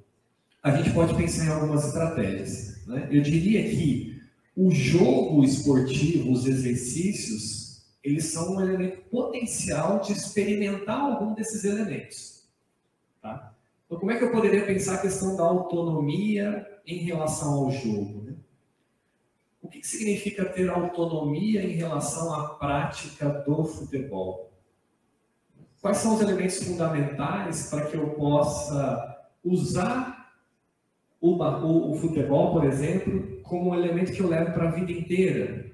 [0.61, 2.85] a gente pode pensar em algumas estratégias.
[2.85, 3.07] Né?
[3.09, 4.19] Eu diria que
[4.55, 12.43] o jogo esportivo, os exercícios, eles são um elemento potencial de experimentar algum desses elementos.
[13.21, 13.53] Tá?
[13.85, 18.23] Então, como é que eu poderia pensar a questão da autonomia em relação ao jogo?
[18.23, 18.33] Né?
[19.61, 24.51] O que, significa ter autonomia em relação à prática do futebol?
[25.81, 30.33] Quais são os elementos fundamentais para que eu possa usar
[31.21, 34.91] uma, o, o, futebol, por exemplo, como um elemento que eu levo para a vida
[34.91, 35.69] inteira?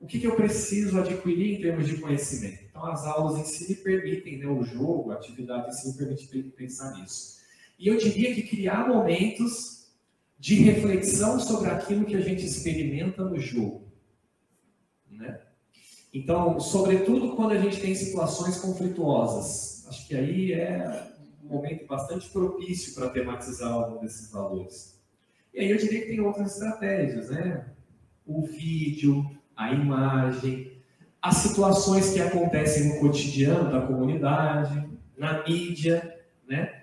[0.00, 2.64] O que, que, eu preciso adquirir em termos de conhecimento?
[2.64, 5.96] Então, as aulas em si me permitem, né, o jogo, a atividade em si me
[5.96, 7.36] permite pensar nisso.
[7.78, 9.75] E eu diria que criar momentos
[10.38, 13.90] de reflexão sobre aquilo que a gente experimenta no jogo.
[15.10, 15.40] Né?
[16.12, 21.10] Então, sobretudo quando a gente tem situações conflituosas, acho que aí é
[21.42, 25.00] um momento bastante propício para tematizar algum desses valores.
[25.54, 27.66] E aí eu diria que tem outras estratégias, né?
[28.26, 29.24] O vídeo,
[29.56, 30.76] a imagem,
[31.22, 36.75] as situações que acontecem no cotidiano da comunidade, na mídia, né?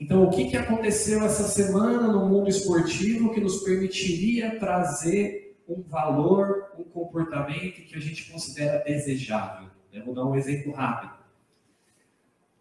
[0.00, 5.82] Então, o que, que aconteceu essa semana no mundo esportivo que nos permitiria trazer um
[5.82, 9.68] valor, um comportamento que a gente considera desejável?
[9.92, 11.12] Eu vou dar um exemplo rápido.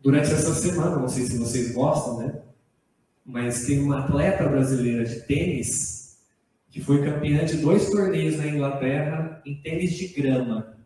[0.02, 2.42] Durante essa semana, não sei se vocês gostam, né?
[3.26, 6.20] Mas tem uma atleta brasileira de tênis
[6.70, 10.78] que foi campeã de dois torneios na Inglaterra em tênis de grama.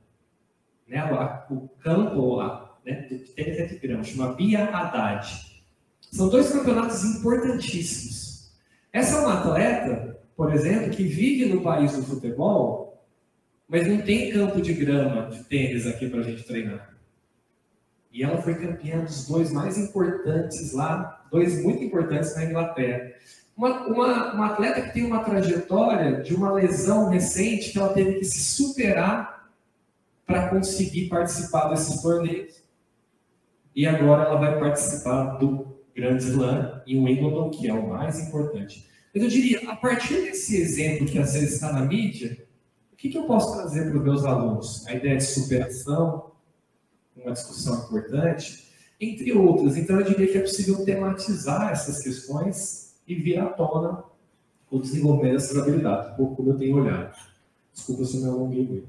[0.88, 1.04] Né?
[1.50, 3.08] O campo lá, né?
[3.36, 5.53] tênis é de grama, chama Bia Haddad.
[6.14, 8.52] São dois campeonatos importantíssimos.
[8.92, 13.04] Essa é uma atleta, por exemplo, que vive no país do futebol,
[13.68, 16.96] mas não tem campo de grama, de tênis aqui para a gente treinar.
[18.12, 23.12] E ela foi campeã dos dois mais importantes lá, dois muito importantes na Inglaterra.
[23.58, 28.20] Uma, uma, uma atleta que tem uma trajetória de uma lesão recente que ela teve
[28.20, 29.50] que se superar
[30.28, 32.62] para conseguir participar desses torneios.
[33.76, 38.20] E agora ela vai participar do Grand Slam e o Wimbledon, que é o mais
[38.20, 38.88] importante.
[39.14, 42.46] Mas eu diria, a partir desse exemplo que às vezes está na mídia,
[42.92, 44.88] o que, que eu posso trazer para os meus alunos?
[44.88, 46.32] A ideia de superação,
[47.16, 48.68] uma discussão importante,
[49.00, 49.78] entre outras.
[49.78, 54.04] Então, eu diria que é possível tematizar essas questões e vir à tona
[54.72, 57.16] o desenvolvimento dessas habilidades, um pouco como eu tenho olhado.
[57.72, 58.86] Desculpa se eu me alonguei.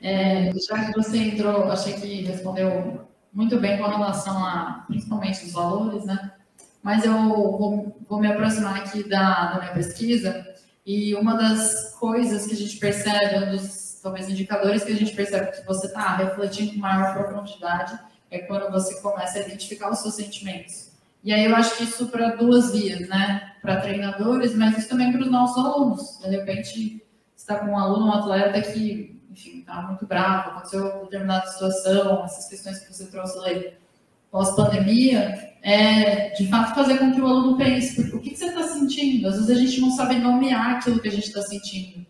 [0.00, 3.00] É, já que você entrou, achei que respondeu
[3.38, 6.32] muito bem com relação a, principalmente, os valores, né?
[6.82, 10.44] Mas eu vou, vou me aproximar aqui da, da minha pesquisa
[10.84, 15.14] e uma das coisas que a gente percebe, um dos, talvez, indicadores que a gente
[15.14, 17.96] percebe que você está refletindo com maior profundidade
[18.28, 20.90] é quando você começa a identificar os seus sentimentos.
[21.22, 23.52] E aí eu acho que isso para duas vias, né?
[23.62, 26.18] Para treinadores, mas isso também para os nossos alunos.
[26.18, 31.46] De repente, está com um aluno, um atleta que enfim, está muito bravo, aconteceu determinada
[31.46, 33.74] situação, essas questões que você trouxe aí
[34.30, 38.62] pós-pandemia, é de fato fazer com que o aluno pense, o que, que você está
[38.62, 39.28] sentindo?
[39.28, 42.06] Às vezes a gente não sabe nomear aquilo que a gente está sentindo.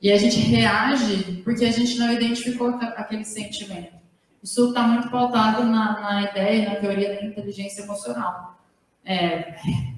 [0.00, 3.98] E a gente reage porque a gente não identificou aquele sentimento.
[4.42, 8.56] Isso está muito pautado na, na ideia, na teoria da inteligência emocional.
[9.04, 9.56] É,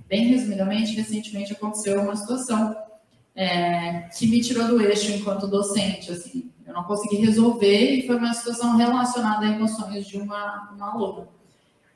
[0.09, 2.75] bem resumidamente, recentemente aconteceu uma situação
[3.41, 6.13] é, que me tirou do eixo enquanto docente.
[6.13, 10.93] Assim, eu não consegui resolver e foi uma situação relacionada a emoções de uma, uma
[10.93, 11.27] aluna.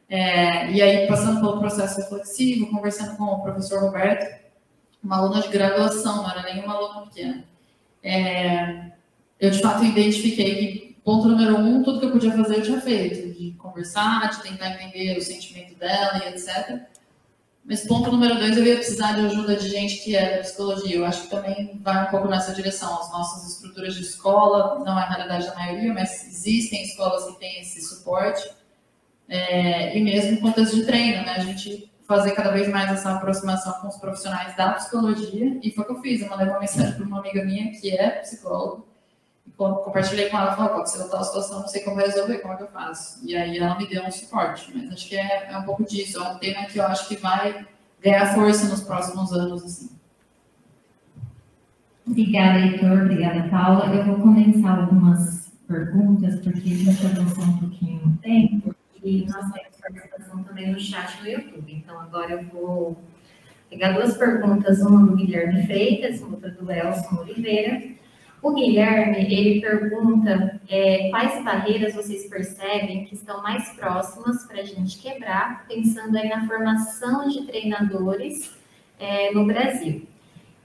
[0.09, 4.43] É, e aí, passando pelo processo reflexivo, conversando com o professor Roberto,
[5.03, 7.45] uma aluna de graduação, não era nenhuma aluna pequena.
[8.03, 8.93] É,
[9.39, 12.81] eu, de fato, identifiquei que, ponto número um, tudo que eu podia fazer eu tinha
[12.81, 16.87] feito, de conversar, de tentar entender o sentimento dela e etc.
[17.65, 20.97] Mas ponto número dois, eu ia precisar de ajuda de gente que é da psicologia.
[20.97, 23.01] Eu acho que também vai um pouco nessa direção.
[23.01, 27.39] As nossas estruturas de escola, não é a realidade da maioria, mas existem escolas que
[27.39, 28.49] têm esse suporte.
[29.27, 31.37] É, e mesmo contexto de treino, né?
[31.37, 35.59] A gente fazer cada vez mais essa aproximação com os profissionais da psicologia.
[35.63, 36.21] E foi o que eu fiz.
[36.21, 38.94] Eu mandei uma mensagem para uma amiga minha que é psicóloga
[39.57, 42.69] compartilhei com ela, falou, aconteceu tal situação, não sei como resolver, como é que eu
[42.69, 43.21] faço?
[43.25, 46.19] E aí ela me deu um suporte, mas acho que é, é um pouco disso,
[46.19, 47.67] é um tema que eu acho que vai
[48.03, 49.91] ganhar força nos próximos anos, assim.
[52.07, 53.03] Obrigada, Heitor.
[53.03, 53.87] Obrigada, Paula.
[53.95, 59.51] Eu vou condensar algumas perguntas, porque a gente avançou um pouquinho no tempo, e nós
[59.53, 61.73] temos participação também no chat do YouTube.
[61.73, 62.99] Então, agora eu vou
[63.71, 67.95] pegar duas perguntas, uma do Guilherme Freitas, outra do Elson Oliveira.
[68.45, 74.65] O Guilherme, ele pergunta é, quais barreiras vocês percebem que estão mais próximas para a
[74.65, 78.55] gente quebrar, pensando aí na formação de treinadores
[79.01, 80.07] é, no Brasil.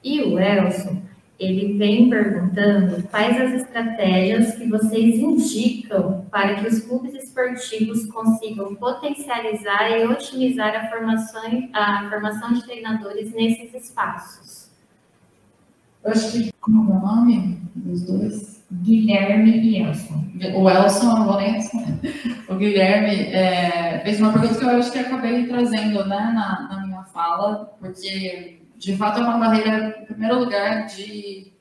[0.03, 1.01] E o Elson,
[1.39, 8.75] ele vem perguntando quais as estratégias que vocês indicam para que os clubes esportivos consigam
[8.75, 14.68] potencializar e otimizar a formação, a formação de treinadores nesses espaços.
[16.03, 18.63] Eu acho que, como é o nome dos dois?
[18.71, 20.25] Guilherme e Elson.
[20.55, 21.99] O Elson, não vou nem responder.
[22.47, 26.85] O Guilherme é, fez uma pergunta que eu acho que acabei trazendo né, na, na
[26.85, 31.51] minha fala, porque de fato é uma barreira, em primeiro lugar, de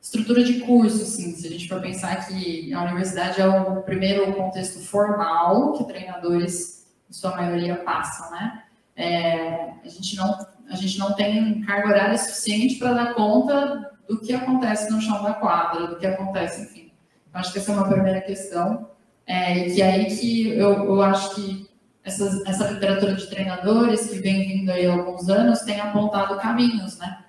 [0.00, 4.32] estrutura de curso, assim, se a gente for pensar que a universidade é o primeiro
[4.32, 8.62] contexto formal que treinadores, em sua maioria, passam, né?
[8.96, 14.20] É, a, gente não, a gente não tem carga horária suficiente para dar conta do
[14.20, 16.92] que acontece no chão da quadra, do que acontece, enfim.
[17.28, 18.90] Então, acho que essa é uma primeira questão.
[19.26, 21.68] É, e que é aí que eu, eu acho que
[22.02, 26.98] essa, essa literatura de treinadores que vem vindo aí há alguns anos tem apontado caminhos,
[26.98, 27.24] né?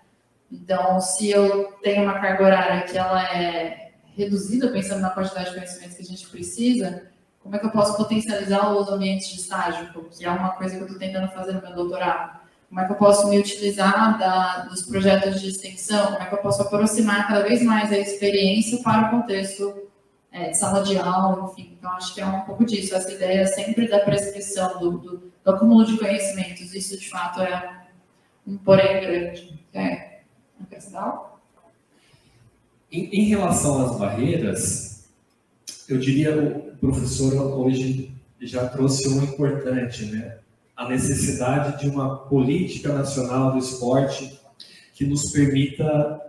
[0.51, 5.55] Então, se eu tenho uma carga horária que ela é reduzida, pensando na quantidade de
[5.55, 7.09] conhecimentos que a gente precisa,
[7.39, 9.89] como é que eu posso potencializar os ambientes de estágio?
[10.11, 12.38] Que é uma coisa que eu estou tentando fazer no meu doutorado.
[12.69, 16.05] Como é que eu posso me utilizar da, dos projetos de extensão?
[16.05, 19.89] Como é que eu posso aproximar cada vez mais a experiência para o contexto
[20.31, 21.75] é, sala de aula, enfim.
[21.77, 25.51] Então, acho que é um pouco disso, essa ideia sempre da prescrição, do, do, do
[25.51, 26.73] acúmulo de conhecimentos.
[26.73, 27.87] Isso, de fato, é
[28.45, 29.59] um porém grande.
[29.73, 30.19] É,
[32.91, 35.09] em, em relação às barreiras,
[35.87, 38.11] eu diria o professor hoje
[38.41, 40.37] já trouxe um importante, né?
[40.79, 44.39] A necessidade de uma política nacional do esporte
[44.93, 46.21] que nos permita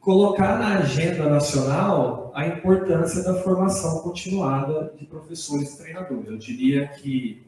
[0.00, 6.26] colocar na agenda nacional a importância da formação continuada de professores e treinadores.
[6.26, 7.42] Eu diria que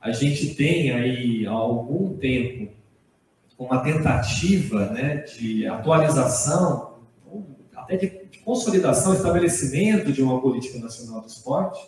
[0.00, 2.72] a gente tem aí há algum tempo
[3.58, 7.00] uma tentativa né, de atualização,
[7.74, 11.80] até de, consolidação, estabelecimento de uma política nacional do esporte,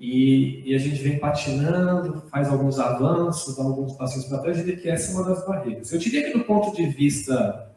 [0.00, 4.64] e, e, a gente vem patinando, faz alguns avanços, dá alguns passos para trás, eu
[4.64, 5.92] diria que essa é uma das barreiras.
[5.92, 7.70] Eu diria que do ponto de vista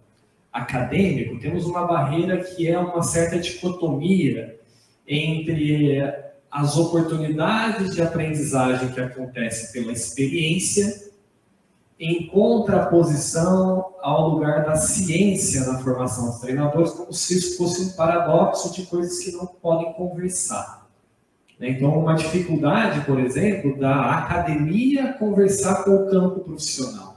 [0.51, 4.57] acadêmico, temos uma barreira que é uma certa dicotomia
[5.05, 6.01] entre
[6.49, 11.11] as oportunidades de aprendizagem que acontecem pela experiência
[11.99, 17.89] em contraposição ao lugar da ciência na formação dos treinadores, como se isso fosse um
[17.97, 20.82] paradoxo de coisas que não podem conversar.
[21.69, 27.13] Então, uma dificuldade, por exemplo, da academia conversar com o campo profissional.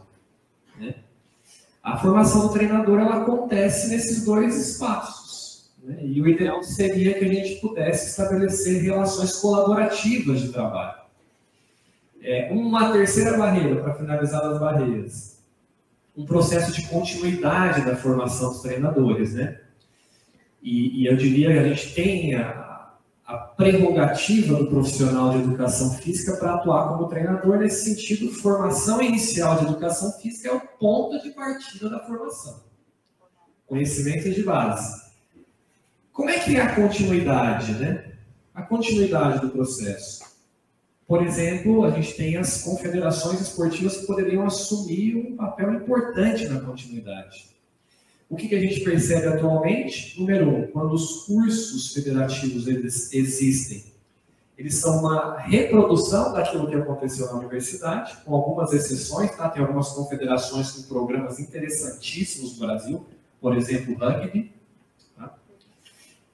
[1.87, 5.71] A formação do treinador ela acontece nesses dois espaços.
[5.81, 5.99] Né?
[6.03, 10.99] E o ideal seria que a gente pudesse estabelecer relações colaborativas de trabalho.
[12.21, 15.39] É, uma terceira barreira, para finalizar as barreiras,
[16.17, 19.35] um processo de continuidade da formação dos treinadores.
[19.35, 19.61] Né?
[20.61, 22.66] E, e eu diria que a gente tem a,
[23.27, 27.59] a prerrogativa do profissional de educação física para atuar como treinador.
[27.59, 32.63] Nesse sentido, formação inicial de educação física é o ponto de partida da formação.
[33.67, 35.07] Conhecimento de base.
[36.13, 38.13] Como é que é a continuidade, né?
[38.55, 40.25] A continuidade do processo.
[41.07, 46.61] Por exemplo, a gente tem as confederações esportivas que poderiam assumir um papel importante na
[46.61, 47.56] continuidade.
[48.29, 50.19] O que, que a gente percebe atualmente?
[50.19, 53.85] Número um, quando os cursos federativos eles existem,
[54.59, 59.49] eles são uma reprodução daquilo que aconteceu na universidade, com algumas exceções, tá?
[59.49, 63.07] Tem algumas confederações com programas interessantíssimos no Brasil,
[63.41, 64.51] por exemplo, o rugby.
[65.17, 65.35] Tá?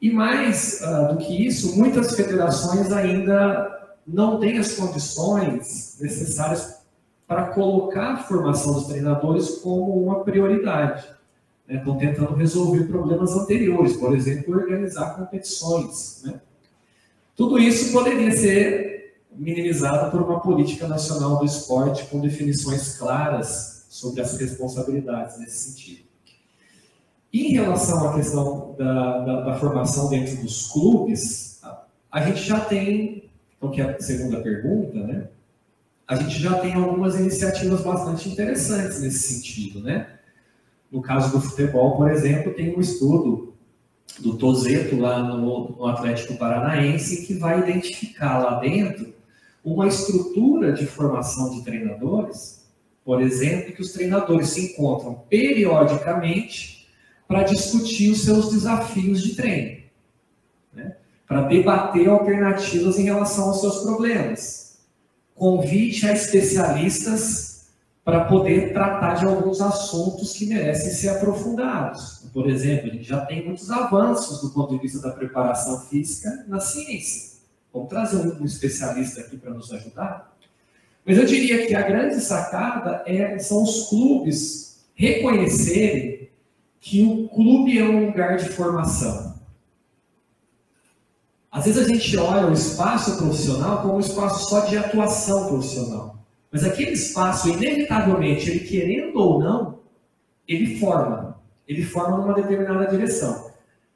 [0.00, 6.80] E mais uh, do que isso, muitas federações ainda não têm as condições necessárias
[7.26, 11.06] para colocar a formação dos treinadores como uma prioridade
[11.68, 16.22] estão né, tentando resolver problemas anteriores, por exemplo, organizar competições.
[16.24, 16.40] Né?
[17.36, 24.20] Tudo isso poderia ser minimizado por uma política nacional do esporte com definições claras sobre
[24.20, 26.02] as responsabilidades nesse sentido.
[27.32, 31.62] Em relação à questão da, da, da formação dentro dos clubes,
[32.10, 35.28] a gente já tem, então que é a segunda pergunta, né?
[36.06, 40.18] a gente já tem algumas iniciativas bastante interessantes nesse sentido, né?
[40.92, 43.54] No caso do futebol, por exemplo, tem um estudo
[44.18, 49.14] do Tozeto lá no, no Atlético Paranaense que vai identificar lá dentro
[49.64, 52.66] uma estrutura de formação de treinadores,
[53.02, 56.88] por exemplo, que os treinadores se encontram periodicamente
[57.26, 59.82] para discutir os seus desafios de treino,
[60.74, 60.96] né?
[61.26, 64.78] para debater alternativas em relação aos seus problemas.
[65.34, 67.51] Convite a especialistas
[68.04, 72.24] para poder tratar de alguns assuntos que merecem ser aprofundados.
[72.32, 76.44] Por exemplo, a gente já tem muitos avanços do ponto de vista da preparação física
[76.48, 77.32] na ciência.
[77.72, 80.36] Vamos trazer um especialista aqui para nos ajudar.
[81.06, 86.28] Mas eu diria que a grande sacada é, são os clubes reconhecerem
[86.80, 89.32] que o clube é um lugar de formação.
[91.50, 96.21] Às vezes a gente olha o espaço profissional como um espaço só de atuação profissional.
[96.52, 99.78] Mas aquele espaço, inevitavelmente, ele querendo ou não,
[100.46, 101.40] ele forma.
[101.66, 103.50] Ele forma numa determinada direção.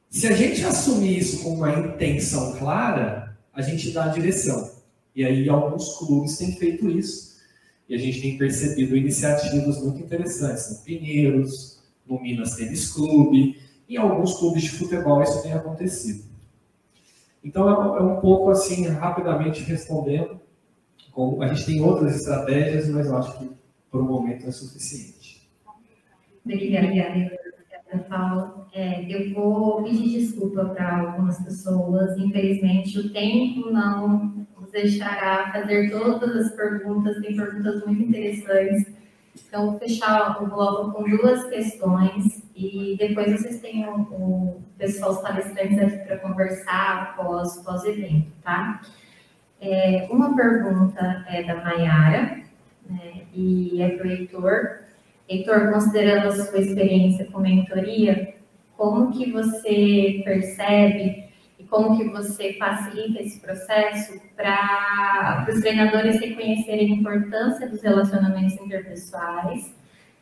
[0.08, 4.70] Se a gente assumir isso com uma intenção clara, a gente dá a direção.
[5.14, 7.36] E aí alguns clubes têm feito isso.
[7.88, 13.96] E a gente tem percebido iniciativas muito interessantes no Pinheiros, no Minas Tênis Clube, em
[13.96, 16.24] alguns clubes de futebol isso tem acontecido.
[17.44, 20.40] Então é um pouco assim, rapidamente respondendo.
[21.42, 23.50] A gente tem outras estratégias, mas eu acho que
[23.90, 25.48] por um momento é suficiente.
[26.44, 26.86] Obrigada.
[28.08, 28.66] Paulo.
[28.72, 32.16] É, eu vou pedir desculpa para algumas pessoas.
[32.18, 37.20] Infelizmente, o tempo não nos deixará fazer todas as perguntas.
[37.22, 38.94] Tem perguntas muito interessantes.
[39.48, 45.20] Então, vou fechar o bloco com duas questões e depois vocês tenham o pessoal, os
[45.20, 48.80] palestrantes aqui para conversar após, após o evento, tá?
[49.60, 52.40] É, uma pergunta é da Mayara
[52.88, 54.80] né, e é para o Heitor.
[55.28, 58.34] Heitor, considerando a sua experiência com mentoria,
[58.76, 61.24] como que você percebe
[61.58, 68.54] e como que você facilita esse processo para os treinadores reconhecerem a importância dos relacionamentos
[68.60, 69.74] interpessoais,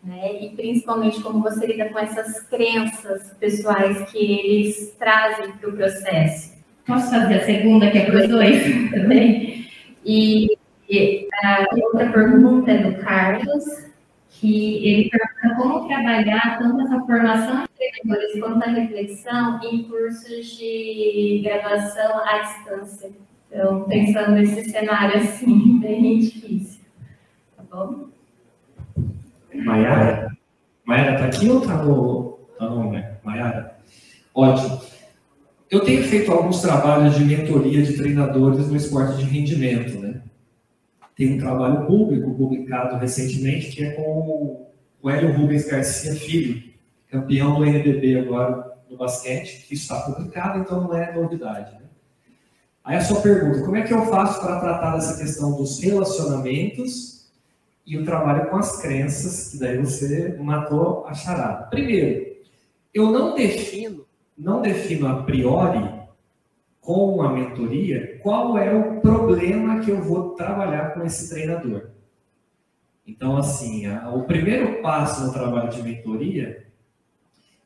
[0.03, 0.43] né?
[0.43, 6.54] E principalmente como você lida com essas crenças pessoais que eles trazem para o processo.
[6.87, 9.67] Posso fazer a segunda, que é para os dois também?
[10.05, 10.57] E,
[10.89, 13.65] e a outra pergunta é do Carlos
[14.29, 20.47] que ele pergunta como trabalhar tanto essa formação de treinadores quanto a reflexão em cursos
[20.59, 23.11] de graduação à distância.
[23.51, 26.81] Então, pensando nesse cenário assim, bem difícil.
[27.57, 28.09] Tá bom?
[29.55, 30.37] Maiara?
[30.85, 32.39] Maiara tá aqui ou tá no.
[32.59, 32.93] Tá no?
[33.23, 33.79] Maiara?
[34.35, 34.81] Ótimo.
[35.75, 40.23] Eu tenho feito alguns trabalhos de mentoria de treinadores no esporte de rendimento, né?
[41.17, 44.69] Tem um trabalho público publicado recentemente que é com
[45.03, 46.63] o Hélio Rubens Garcia Filho,
[47.11, 51.73] campeão do NBB agora no basquete, que está publicado, então não é novidade.
[51.73, 51.89] Né?
[52.85, 57.33] Aí a sua pergunta, como é que eu faço para tratar dessa questão dos relacionamentos
[57.85, 61.65] e o trabalho com as crenças, que daí você matou a charada.
[61.67, 62.37] Primeiro,
[62.95, 64.04] eu não defino,
[64.37, 66.05] não defino a priori
[66.81, 71.91] com a mentoria, qual é o problema que eu vou trabalhar com esse treinador.
[73.07, 76.67] Então, assim, a, o primeiro passo no trabalho de mentoria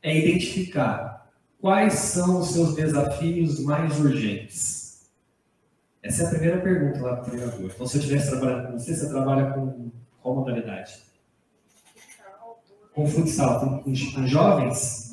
[0.03, 1.29] é identificar
[1.61, 5.09] quais são os seus desafios mais urgentes.
[6.01, 7.71] Essa é a primeira pergunta lá para o treinador.
[7.75, 9.91] Então, se eu estivesse trabalhando com você, você trabalha com
[10.23, 11.03] qual modalidade?
[12.95, 15.08] Com futsal, com, com, com jovens?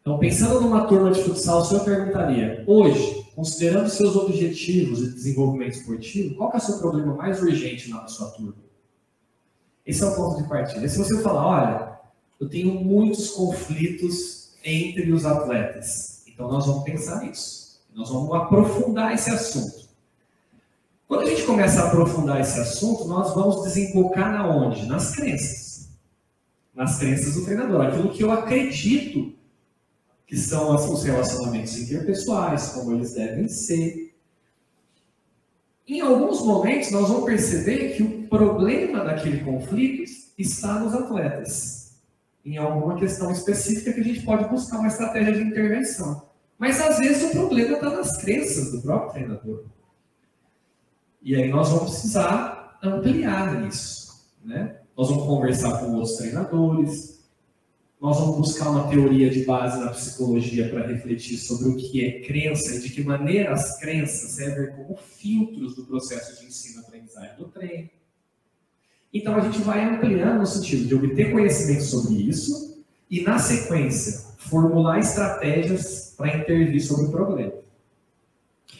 [0.00, 5.74] Então, pensando numa turma de futsal, o senhor perguntaria, hoje, considerando seus objetivos de desenvolvimento
[5.74, 8.54] esportivo, qual é o seu problema mais urgente na sua turma?
[9.86, 10.84] Esse é o ponto de partida.
[10.84, 11.98] E se você falar, olha,
[12.40, 17.80] eu tenho muitos conflitos entre os atletas, então nós vamos pensar nisso.
[17.94, 19.88] Nós vamos aprofundar esse assunto.
[21.06, 24.84] Quando a gente começa a aprofundar esse assunto, nós vamos desembocar na onde?
[24.86, 25.88] Nas crenças.
[26.74, 27.86] Nas crenças do treinador.
[27.86, 29.32] Aquilo que eu acredito
[30.28, 34.14] que são os relacionamentos interpessoais, como eles devem ser.
[35.86, 40.02] Em alguns momentos, nós vamos perceber que o problema daquele conflito
[40.36, 41.94] está nos atletas,
[42.44, 46.28] em alguma questão específica que a gente pode buscar uma estratégia de intervenção.
[46.58, 49.64] Mas às vezes o problema está nas crenças do próprio treinador.
[51.22, 54.28] E aí nós vamos precisar ampliar isso.
[54.44, 54.76] Né?
[54.94, 57.17] Nós vamos conversar com outros treinadores,
[58.00, 62.20] nós vamos buscar uma teoria de base na psicologia para refletir sobre o que é
[62.20, 67.48] crença e de que maneira as crenças servem como filtros do processo de ensino-aprendizagem do
[67.48, 67.90] treino.
[69.12, 74.28] Então a gente vai ampliando no sentido de obter conhecimento sobre isso e, na sequência,
[74.36, 77.52] formular estratégias para intervir sobre o problema.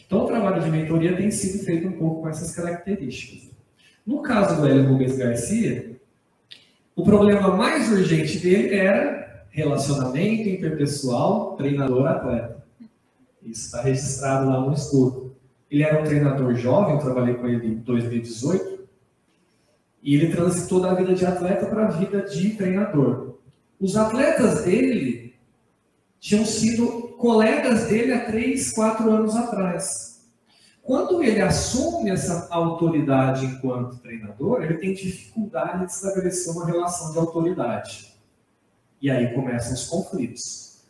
[0.06, 3.50] Então o trabalho de mentoria tem sido feito um pouco com essas características.
[4.06, 5.97] No caso do Hélio Rubens Garcia,
[6.98, 12.66] o problema mais urgente dele era relacionamento interpessoal treinador-atleta.
[13.40, 15.36] Isso está registrado lá no estudo.
[15.70, 18.80] Ele era um treinador jovem, eu trabalhei com ele em 2018,
[20.02, 23.36] e ele transitou da vida de atleta para a vida de treinador.
[23.78, 25.36] Os atletas dele
[26.18, 30.17] tinham sido colegas dele há três, quatro anos atrás.
[30.88, 37.18] Quando ele assume essa autoridade enquanto treinador, ele tem dificuldade de estabelecer uma relação de
[37.18, 38.14] autoridade.
[38.98, 40.82] E aí começam os conflitos.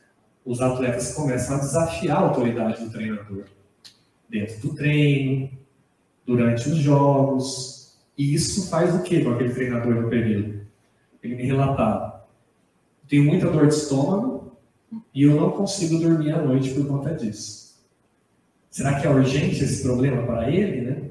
[0.44, 3.46] Os atletas começam a desafiar a autoridade do treinador
[4.28, 5.50] dentro do treino,
[6.24, 7.98] durante os jogos.
[8.16, 10.64] E isso faz o que com aquele treinador no período?
[11.20, 12.24] Ele me relatava:
[13.08, 14.56] tenho muita dor de estômago
[15.12, 17.67] e eu não consigo dormir à noite por conta disso.
[18.70, 21.02] Será que é urgente esse problema para ele, né?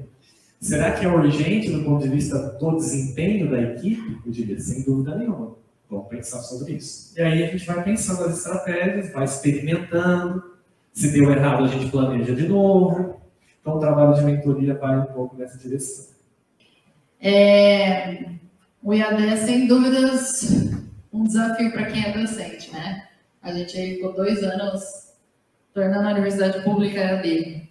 [0.60, 4.18] Será que é urgente do ponto de vista do desempenho da equipe?
[4.24, 5.56] Eu diria, sem dúvida nenhuma.
[5.88, 7.14] Vamos pensar sobre isso.
[7.16, 10.42] E aí a gente vai pensando as estratégias, vai experimentando.
[10.92, 13.20] Se deu errado, a gente planeja de novo.
[13.60, 16.06] Então o trabalho de mentoria vai um pouco nessa direção.
[17.20, 18.32] É,
[18.82, 20.72] o IAD é, sem dúvidas,
[21.12, 23.08] um desafio para quem é docente, né?
[23.42, 25.07] A gente aí ficou dois anos
[25.72, 27.68] tornando a universidade pública EAD.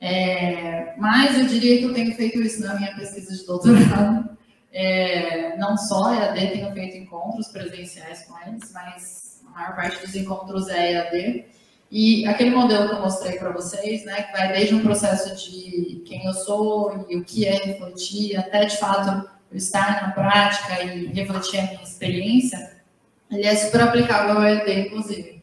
[0.00, 4.32] É, mas eu diria que eu tenho feito isso na minha pesquisa de doutorado.
[4.74, 10.16] É, não só EAD, tenho feito encontros presenciais com eles, mas a maior parte dos
[10.16, 11.44] encontros é EAD.
[11.90, 16.02] E aquele modelo que eu mostrei para vocês, né, que vai desde um processo de
[16.06, 20.82] quem eu sou e o que é refletir, até de fato eu estar na prática
[20.82, 22.78] e refletir a minha experiência,
[23.30, 25.41] ele é super aplicável ao EAD, inclusive.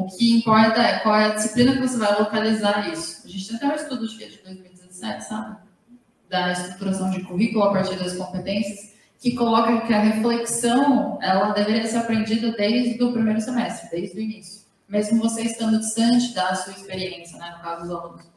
[0.00, 3.26] O que importa é qual é a disciplina que você vai localizar isso.
[3.26, 5.56] A gente tem até um estudo de 2017, sabe?
[6.28, 11.86] Da estruturação de currículo a partir das competências, que coloca que a reflexão ela deveria
[11.86, 14.62] ser aprendida desde o primeiro semestre, desde o início.
[14.88, 18.30] Mesmo você estando distante da sua experiência, né, no caso dos alunos.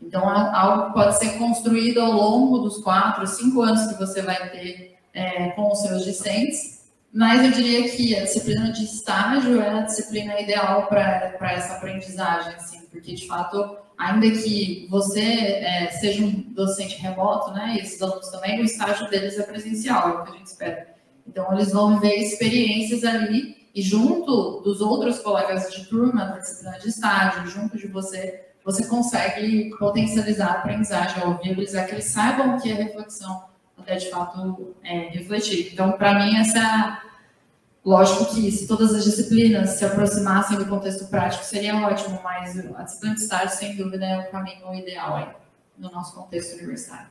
[0.00, 4.96] Então, algo pode ser construído ao longo dos quatro, cinco anos que você vai ter
[5.12, 6.79] é, com os seus discentes,
[7.12, 12.54] mas eu diria que a disciplina de estágio é a disciplina ideal para essa aprendizagem,
[12.54, 18.00] assim, porque de fato, ainda que você é, seja um docente remoto, né, e esses
[18.00, 20.94] alunos também, o estágio deles é presencial, é o que a gente espera.
[21.26, 26.78] Então, eles vão viver experiências ali e junto dos outros colegas de turma da disciplina
[26.78, 32.56] de estágio, junto de você, você consegue potencializar a aprendizagem, ou viabilizar que eles saibam
[32.56, 33.49] o que é reflexão,
[33.80, 35.70] até de fato é, refletir.
[35.72, 37.02] Então, para mim, essa.
[37.82, 42.82] Lógico que se todas as disciplinas se aproximassem do contexto prático seria ótimo, mas a
[42.82, 45.28] disciplina de estágio, sem dúvida, é o caminho ideal aí,
[45.78, 47.08] no nosso contexto universitário.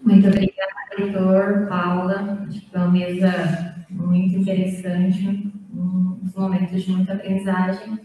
[0.00, 2.46] Muito obrigada, doutor Paula.
[2.70, 8.00] Foi uma mesa muito interessante, uns momentos de muita aprendizagem.